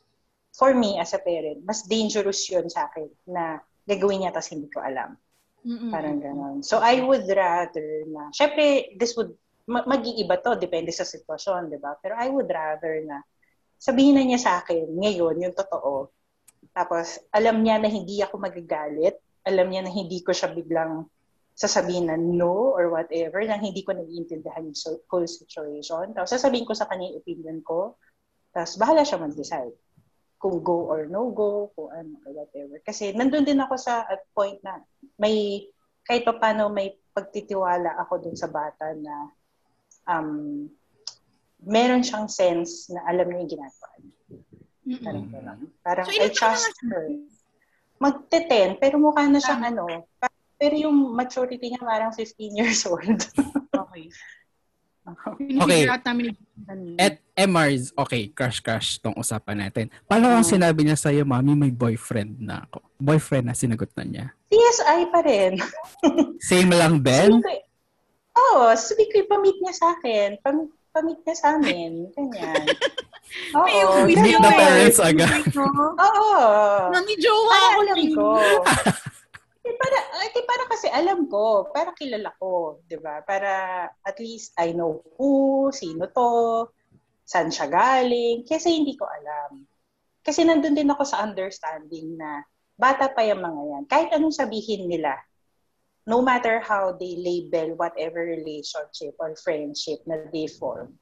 for 0.55 0.75
me 0.75 0.99
as 0.99 1.17
a 1.17 1.21
parent, 1.21 1.65
mas 1.67 1.83
dangerous 1.87 2.47
yun 2.47 2.69
sa 2.71 2.87
akin 2.91 3.09
na 3.27 3.59
gagawin 3.89 4.23
niya 4.23 4.35
tapos 4.35 4.53
hindi 4.53 4.69
ko 4.71 4.85
alam. 4.85 5.19
Mm-mm. 5.61 5.93
Parang 5.93 6.19
ganon. 6.23 6.57
So 6.65 6.81
I 6.81 7.05
would 7.05 7.29
rather 7.29 8.09
na, 8.09 8.33
syempre, 8.33 8.97
this 8.97 9.13
would, 9.17 9.37
mag-iiba 9.69 10.41
to, 10.41 10.57
depende 10.57 10.95
sa 10.95 11.05
sitwasyon, 11.05 11.73
di 11.73 11.79
ba? 11.81 11.97
Pero 11.99 12.17
I 12.17 12.29
would 12.33 12.49
rather 12.49 13.01
na 13.05 13.21
sabihin 13.81 14.21
na 14.21 14.25
niya 14.25 14.41
sa 14.41 14.53
akin 14.61 14.93
ngayon 15.01 15.41
yung 15.41 15.57
totoo. 15.57 16.13
Tapos 16.77 17.19
alam 17.33 17.65
niya 17.65 17.81
na 17.81 17.89
hindi 17.89 18.21
ako 18.21 18.37
magagalit, 18.37 19.17
alam 19.49 19.67
niya 19.73 19.89
na 19.89 19.93
hindi 19.93 20.21
ko 20.21 20.37
siya 20.37 20.53
biglang 20.53 21.09
sasabihin 21.57 22.09
na 22.09 22.17
no 22.17 22.73
or 22.73 22.89
whatever 22.89 23.41
nang 23.45 23.61
hindi 23.61 23.85
ko 23.85 23.93
nag-iintindihan 23.93 24.65
yung 24.65 24.79
whole 25.09 25.29
situation. 25.29 26.13
Tapos 26.17 26.33
sasabihin 26.33 26.65
ko 26.65 26.73
sa 26.73 26.89
kanya 26.89 27.13
yung 27.13 27.21
opinion 27.21 27.59
ko. 27.61 28.01
Tapos 28.53 28.81
bahala 28.81 29.05
siya 29.05 29.21
mag-decide 29.21 29.77
kung 30.41 30.65
go 30.65 30.89
or 30.89 31.05
no 31.05 31.29
go, 31.37 31.69
kung 31.77 31.93
ano 31.93 32.17
or 32.25 32.45
whatever. 32.45 32.81
Kasi 32.81 33.13
nandun 33.13 33.45
din 33.45 33.61
ako 33.61 33.77
sa 33.77 34.09
at 34.09 34.25
point 34.33 34.57
na 34.65 34.81
may 35.21 35.69
kahit 36.05 36.25
pa 36.25 36.41
paano 36.41 36.73
may 36.73 36.97
pagtitiwala 37.13 38.01
ako 38.01 38.25
dun 38.25 38.37
sa 38.41 38.49
bata 38.49 38.97
na 38.97 39.29
um, 40.09 40.69
meron 41.61 42.01
siyang 42.01 42.29
sense 42.29 42.89
na 42.89 43.05
alam 43.09 43.29
niya 43.29 43.41
yung 43.45 43.53
ginagawa 43.53 43.89
niya. 44.01 44.19
Parang, 45.05 45.25
parang 45.85 46.07
so, 46.09 46.17
I 46.17 46.29
trust 46.33 46.73
her. 46.89 47.07
Magte-10, 48.01 48.81
pero 48.81 48.97
mukha 48.97 49.29
na 49.29 49.39
siyang 49.39 49.61
um, 49.61 49.71
ano, 49.71 49.85
pero 50.57 50.75
yung 50.77 51.13
maturity 51.13 51.73
niya 51.73 51.81
parang 51.85 52.13
15 52.13 52.59
years 52.59 52.85
old. 52.89 53.21
okay. 53.85 54.09
Okay. 55.11 55.89
At 57.01 57.19
MRs, 57.35 57.97
okay, 57.97 58.29
crush-crush 58.31 59.01
tong 59.01 59.17
usapan 59.17 59.67
natin. 59.67 59.87
Paano 60.05 60.29
ang 60.29 60.45
hmm. 60.45 60.53
sinabi 60.53 60.81
niya 60.85 60.99
sa'yo, 61.01 61.25
mami, 61.25 61.57
may 61.57 61.73
boyfriend 61.73 62.39
na 62.39 62.69
ako? 62.69 62.85
Boyfriend 63.01 63.49
na 63.49 63.57
sinagot 63.57 63.91
na 63.97 64.05
niya? 64.05 64.27
CSI 64.53 65.01
pa 65.09 65.21
rin. 65.25 65.57
Same 66.53 66.71
lang 66.77 67.01
din? 67.01 67.41
Oo, 68.41 68.71
oh, 68.71 68.73
sabi 68.73 69.05
ko, 69.13 69.21
pamit 69.29 69.57
niya 69.61 69.75
sa 69.77 69.87
akin. 69.99 70.41
Pam 70.41 70.73
pamit 70.91 71.21
niya 71.23 71.37
sa 71.37 71.49
amin. 71.61 72.09
Ganyan. 72.17 72.65
Oo. 73.59 74.07
Meet 74.07 74.43
the 74.43 74.51
parents 74.51 74.99
agad. 74.99 75.45
Oo. 75.55 76.29
Mami, 76.91 77.15
jowa 77.21 77.57
ako 77.71 77.81
lang 77.87 78.05
ko. 78.11 78.29
Eh, 79.63 79.75
para, 79.81 79.99
eh, 80.27 80.45
para 80.47 80.65
kasi 80.67 80.87
alam 80.91 81.31
ko, 81.31 81.71
para 81.71 81.95
kilala 81.95 82.35
ko, 82.43 82.83
di 82.91 82.99
ba? 82.99 83.23
Para 83.23 83.87
at 84.03 84.17
least 84.19 84.51
I 84.59 84.75
know 84.75 84.99
who, 85.15 85.71
sino 85.71 86.11
to, 86.11 86.67
saan 87.23 87.55
siya 87.55 87.71
galing, 87.71 88.43
kasi 88.43 88.75
hindi 88.75 88.99
ko 88.99 89.07
alam. 89.07 89.63
Kasi 90.27 90.43
nandun 90.43 90.75
din 90.75 90.91
ako 90.91 91.07
sa 91.07 91.23
understanding 91.23 92.19
na 92.19 92.43
bata 92.75 93.13
pa 93.15 93.23
yung 93.23 93.41
mga 93.45 93.63
yan. 93.63 93.85
Kahit 93.87 94.11
anong 94.11 94.35
sabihin 94.35 94.91
nila, 94.91 95.15
no 96.07 96.23
matter 96.23 96.61
how 96.61 96.93
they 96.93 97.17
label 97.17 97.77
whatever 97.77 98.21
relationship 98.21 99.17
or 99.19 99.37
friendship 99.41 100.05
na 100.05 100.29
they 100.33 100.47
form, 100.47 101.01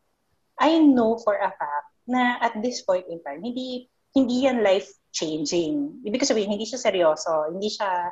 I 0.58 0.78
know 0.78 1.18
for 1.18 1.38
a 1.38 1.50
fact 1.50 1.88
na 2.06 2.38
at 2.40 2.58
this 2.62 2.82
point 2.82 3.06
in 3.10 3.22
time, 3.22 3.42
hindi 3.42 3.90
hindi 4.14 4.46
yan 4.46 4.62
life 4.62 4.88
changing. 5.12 6.02
Ibig 6.06 6.22
sabihin, 6.22 6.54
hindi 6.54 6.66
siya 6.66 6.80
seryoso, 6.80 7.50
hindi 7.50 7.70
siya 7.70 8.10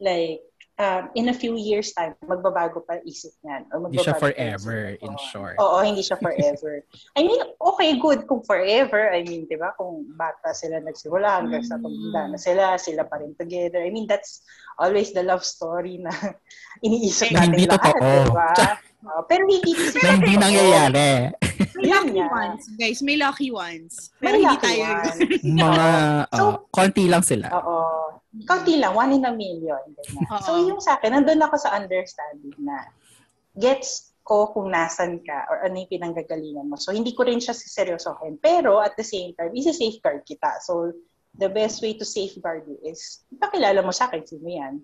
like 0.00 0.45
um, 0.78 1.08
in 1.14 1.28
a 1.28 1.36
few 1.36 1.56
years 1.56 1.92
time, 1.92 2.14
magbabago 2.24 2.84
pa 2.84 3.00
isip 3.04 3.32
niyan. 3.44 3.68
Or 3.72 3.88
hindi 3.88 4.00
siya 4.00 4.16
forever, 4.16 4.96
in 5.00 5.14
short. 5.32 5.56
Oo, 5.60 5.80
hindi 5.80 6.04
siya 6.04 6.20
forever. 6.20 6.84
I 7.16 7.24
mean, 7.24 7.40
okay, 7.60 7.96
good 8.00 8.28
kung 8.28 8.44
forever. 8.44 9.12
I 9.12 9.24
mean, 9.24 9.48
di 9.48 9.56
ba, 9.56 9.72
kung 9.76 10.04
bata 10.16 10.52
sila 10.52 10.80
nagsimula 10.84 11.42
hanggang 11.42 11.64
sa 11.64 11.80
tumanda 11.80 12.36
na 12.36 12.38
sila, 12.38 12.76
sila 12.76 13.08
pa 13.08 13.20
rin 13.20 13.32
together. 13.40 13.80
I 13.80 13.90
mean, 13.90 14.04
that's 14.04 14.44
always 14.76 15.12
the 15.16 15.24
love 15.24 15.44
story 15.44 15.96
na 16.00 16.12
iniisip 16.84 17.32
natin 17.32 17.56
hindi 17.56 17.64
lahat, 17.68 17.92
totoo. 17.96 18.24
diba? 18.28 18.50
Uh, 19.06 19.22
pero 19.30 19.46
hindi 19.46 19.72
na 20.02 20.10
hindi 20.18 20.34
nangyayari. 20.34 21.10
May 21.76 21.86
lucky 21.92 22.20
ones, 22.20 22.62
guys. 22.74 22.98
May 23.04 23.16
lucky 23.16 23.48
ones. 23.52 24.10
Pero 24.18 24.34
may 24.34 24.44
hindi 24.44 24.56
tayo. 24.58 24.84
Mga, 25.62 25.88
uh, 26.26 26.36
so, 26.36 26.42
konti 26.74 27.04
lang 27.06 27.22
sila. 27.22 27.46
Oo. 27.54 28.05
Kaunti 28.44 28.76
lang, 28.76 28.92
one 28.92 29.16
in 29.16 29.24
a 29.24 29.32
million. 29.32 29.96
Uh-huh. 29.96 30.40
So 30.44 30.60
yung 30.60 30.82
sa 30.82 31.00
akin, 31.00 31.16
nandun 31.16 31.40
ako 31.40 31.56
sa 31.56 31.72
understanding 31.72 32.52
na 32.60 32.90
gets 33.56 34.12
ko 34.26 34.50
kung 34.50 34.74
nasan 34.74 35.22
ka 35.22 35.46
or 35.46 35.62
ano 35.62 35.78
yung 35.78 35.92
pinanggagalingan 35.92 36.66
mo. 36.66 36.76
So 36.76 36.90
hindi 36.90 37.14
ko 37.14 37.24
rin 37.24 37.38
siya 37.38 37.54
siseryosohin. 37.54 38.42
Pero 38.42 38.82
at 38.82 38.98
the 38.98 39.06
same 39.06 39.32
time, 39.38 39.54
isi-safeguard 39.54 40.26
kita. 40.26 40.58
So 40.60 40.92
the 41.38 41.48
best 41.48 41.80
way 41.80 41.94
to 41.96 42.04
safeguard 42.04 42.66
you 42.66 42.76
is, 42.82 43.22
ipakilala 43.30 43.80
mo 43.86 43.94
sa 43.94 44.10
akin, 44.10 44.26
sino 44.26 44.50
yan? 44.50 44.82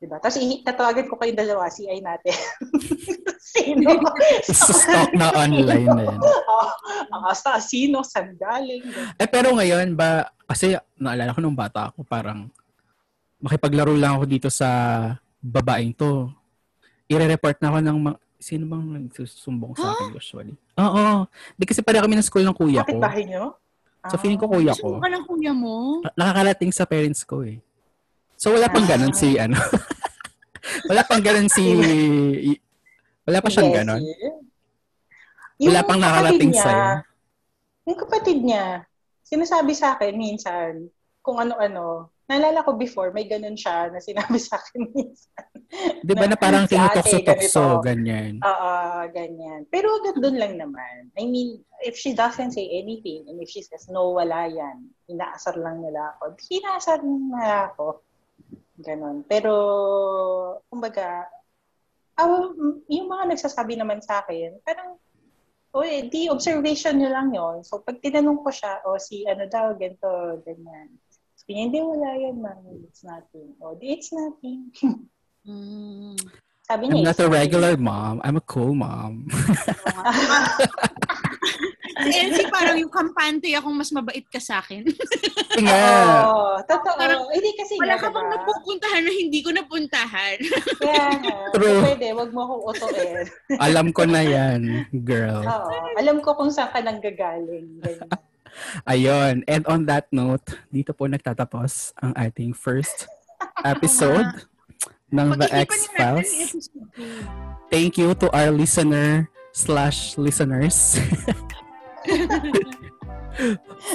Diba? 0.00 0.16
Tapos 0.16 0.40
tatawagan 0.64 1.12
ko 1.12 1.20
kayong 1.20 1.36
dalawa, 1.36 1.68
CI 1.68 2.00
natin. 2.00 2.32
sino? 3.52 4.00
Stock 4.48 5.12
na 5.12 5.28
online 5.36 5.84
na 5.84 6.02
yan. 6.08 6.20
Ang 7.14 7.22
asta, 7.28 7.60
sino, 7.60 8.00
saan 8.00 8.32
galing. 8.40 8.80
Eh, 9.20 9.28
pero 9.28 9.52
ngayon 9.52 9.92
ba, 9.92 10.32
kasi 10.48 10.72
naalala 10.96 11.36
ko 11.36 11.44
nung 11.44 11.58
bata 11.58 11.92
ako, 11.92 12.00
parang 12.08 12.48
makipaglaro 13.40 13.96
lang 13.96 14.20
ako 14.20 14.24
dito 14.28 14.48
sa 14.52 14.68
babaeng 15.40 15.96
to. 15.96 16.28
Ire-report 17.10 17.58
na 17.58 17.68
ako 17.72 17.78
ng 17.80 17.98
mga, 17.98 18.16
sino 18.40 18.64
bang 18.68 18.84
nagsusumbong 19.08 19.74
sa 19.74 19.96
akin 19.96 20.14
usually? 20.20 20.54
Oo. 20.78 21.26
Di 21.56 21.64
kasi 21.64 21.80
pala 21.80 22.04
kami 22.04 22.16
ng 22.20 22.26
school 22.26 22.44
ng 22.44 22.56
kuya 22.56 22.84
ko. 22.84 23.00
bahay 23.00 23.26
nyo? 23.26 23.56
So 24.08 24.16
feeling 24.16 24.40
ko 24.40 24.48
kuya 24.48 24.72
ko. 24.76 24.96
mo 24.96 25.04
ka 25.04 25.12
ng 25.12 25.24
kuya 25.28 25.52
mo? 25.52 26.00
Nakakalating 26.16 26.72
sa 26.72 26.88
parents 26.88 27.20
ko 27.24 27.44
eh. 27.44 27.60
So 28.40 28.56
wala 28.56 28.72
pang 28.72 28.88
ganun 28.88 29.12
si 29.12 29.36
ano. 29.36 29.60
wala 30.88 31.04
pang 31.04 31.20
ganun 31.20 31.52
si 31.52 31.64
wala 33.28 33.38
pa 33.44 33.48
siyang 33.52 33.72
ganun. 33.72 34.00
Wala 35.60 35.84
pang 35.84 36.00
nakarating 36.00 36.56
niya, 36.56 36.64
sa'yo. 36.64 36.84
Yung 37.92 37.98
kapatid 38.00 38.38
niya, 38.40 38.88
sinasabi 39.28 39.76
sa 39.76 39.92
akin 39.92 40.16
minsan, 40.16 40.88
kung 41.20 41.36
ano-ano. 41.36 42.08
Naalala 42.30 42.62
ko 42.62 42.78
before, 42.78 43.10
may 43.10 43.26
ganun 43.26 43.58
siya 43.58 43.90
na 43.90 43.98
sinabi 43.98 44.38
sa 44.38 44.62
akin 44.62 44.86
minsan. 44.94 45.34
Di 46.06 46.14
ba 46.14 46.30
na 46.30 46.38
parang 46.38 46.70
Si 46.70 46.78
ate, 46.78 47.02
tinutokso-tokso, 47.02 47.82
ganyan. 47.82 48.38
Oo, 48.38 48.74
ganyan. 49.10 49.66
Pero 49.66 49.98
doon 50.14 50.38
lang 50.38 50.54
naman. 50.54 51.10
I 51.18 51.26
mean, 51.26 51.58
if 51.82 51.98
she 51.98 52.14
doesn't 52.14 52.54
say 52.54 52.70
anything, 52.70 53.26
and 53.26 53.42
if 53.42 53.50
she 53.50 53.66
says, 53.66 53.90
no, 53.90 54.14
wala 54.14 54.46
yan, 54.46 54.94
inaasar 55.10 55.58
lang 55.58 55.82
nila 55.82 56.14
ako, 56.14 56.38
inaasar 56.54 57.02
nila 57.02 57.74
ako. 57.74 58.06
Ganon. 58.78 59.26
Pero, 59.26 59.52
kumbaga, 60.70 61.26
ah, 62.14 62.46
yung 62.86 63.10
mga 63.10 63.34
nagsasabi 63.34 63.74
naman 63.74 63.98
sa 64.06 64.22
akin, 64.22 64.54
parang, 64.62 64.94
o 65.74 65.82
eh, 65.82 66.06
di 66.06 66.30
observation 66.30 66.94
nyo 66.94 67.10
lang 67.10 67.34
yon 67.34 67.66
So, 67.66 67.82
pag 67.82 67.98
tinanong 67.98 68.42
ko 68.42 68.50
siya, 68.54 68.86
o 68.86 68.98
si 69.02 69.26
ano 69.26 69.50
daw, 69.50 69.74
ganito, 69.74 70.38
ganyan. 70.46 70.94
Niya, 71.50 71.66
hindi, 71.66 71.78
wala 71.82 72.08
yan, 72.14 72.36
ma'am. 72.38 72.62
It's 72.86 73.02
nothing. 73.02 73.58
O, 73.58 73.74
di, 73.74 73.98
it's 73.98 74.14
nothing. 74.14 74.70
Mm. 75.42 76.14
Sabi 76.62 76.86
I'm 76.86 77.02
niya, 77.02 77.10
not 77.10 77.18
it's 77.18 77.26
a 77.26 77.26
regular 77.26 77.74
mom. 77.74 78.22
I'm 78.22 78.38
a 78.38 78.44
cool 78.46 78.70
mom. 78.78 79.26
Si 82.00 82.16
Elsie, 82.16 82.48
parang 82.48 82.80
yung 82.80 82.88
kampante 82.88 83.52
akong 83.52 83.76
mas 83.76 83.92
mabait 83.92 84.24
ka 84.24 84.40
sa 84.40 84.64
akin. 84.64 84.88
Nga, 85.60 85.84
Oo, 86.24 86.56
totoo. 86.64 86.96
Parang 86.96 87.28
Hindi 87.28 87.52
kasi 87.52 87.76
Wala 87.76 88.00
ka 88.00 88.08
bang 88.08 88.24
diba? 88.24 88.34
napupuntahan 88.40 89.02
na 89.04 89.12
hindi 89.12 89.38
ko 89.44 89.50
napuntahan. 89.52 90.36
Kaya 90.80 91.06
nga. 91.20 91.36
True. 91.52 91.82
Pwede, 91.84 92.06
wag 92.16 92.30
mo 92.32 92.40
akong 92.48 92.62
utuin. 92.72 93.26
alam 93.60 93.86
ko 93.92 94.08
na 94.08 94.22
yan, 94.24 94.88
girl. 95.04 95.44
Oo. 95.44 95.68
Alam 96.00 96.24
ko 96.24 96.32
kung 96.32 96.48
saan 96.48 96.72
ka 96.72 96.80
nanggagaling. 96.80 97.68
Ganyan. 97.84 98.08
Ayun. 98.86 99.42
And 99.46 99.62
on 99.66 99.86
that 99.86 100.10
note, 100.10 100.58
dito 100.70 100.94
po 100.96 101.06
nagtatapos 101.06 101.94
ang 102.00 102.12
ating 102.16 102.54
first 102.54 103.06
episode 103.64 104.46
ng 105.10 105.28
The 105.38 105.48
X-Files. 105.50 106.56
Thank 107.70 107.98
you 107.98 108.14
to 108.18 108.26
our 108.30 108.50
listener 108.50 109.30
slash 109.50 110.14
listeners 110.14 110.94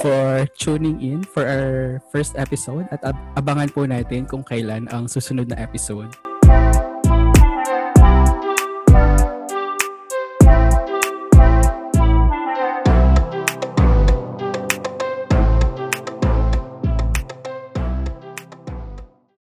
for 0.00 0.44
tuning 0.56 1.00
in 1.00 1.20
for 1.24 1.44
our 1.44 2.00
first 2.12 2.36
episode 2.36 2.84
at 2.92 3.00
ab- 3.04 3.20
abangan 3.36 3.68
po 3.72 3.88
natin 3.88 4.28
kung 4.28 4.44
kailan 4.44 4.88
ang 4.92 5.08
susunod 5.08 5.48
na 5.48 5.56
episode. 5.56 6.12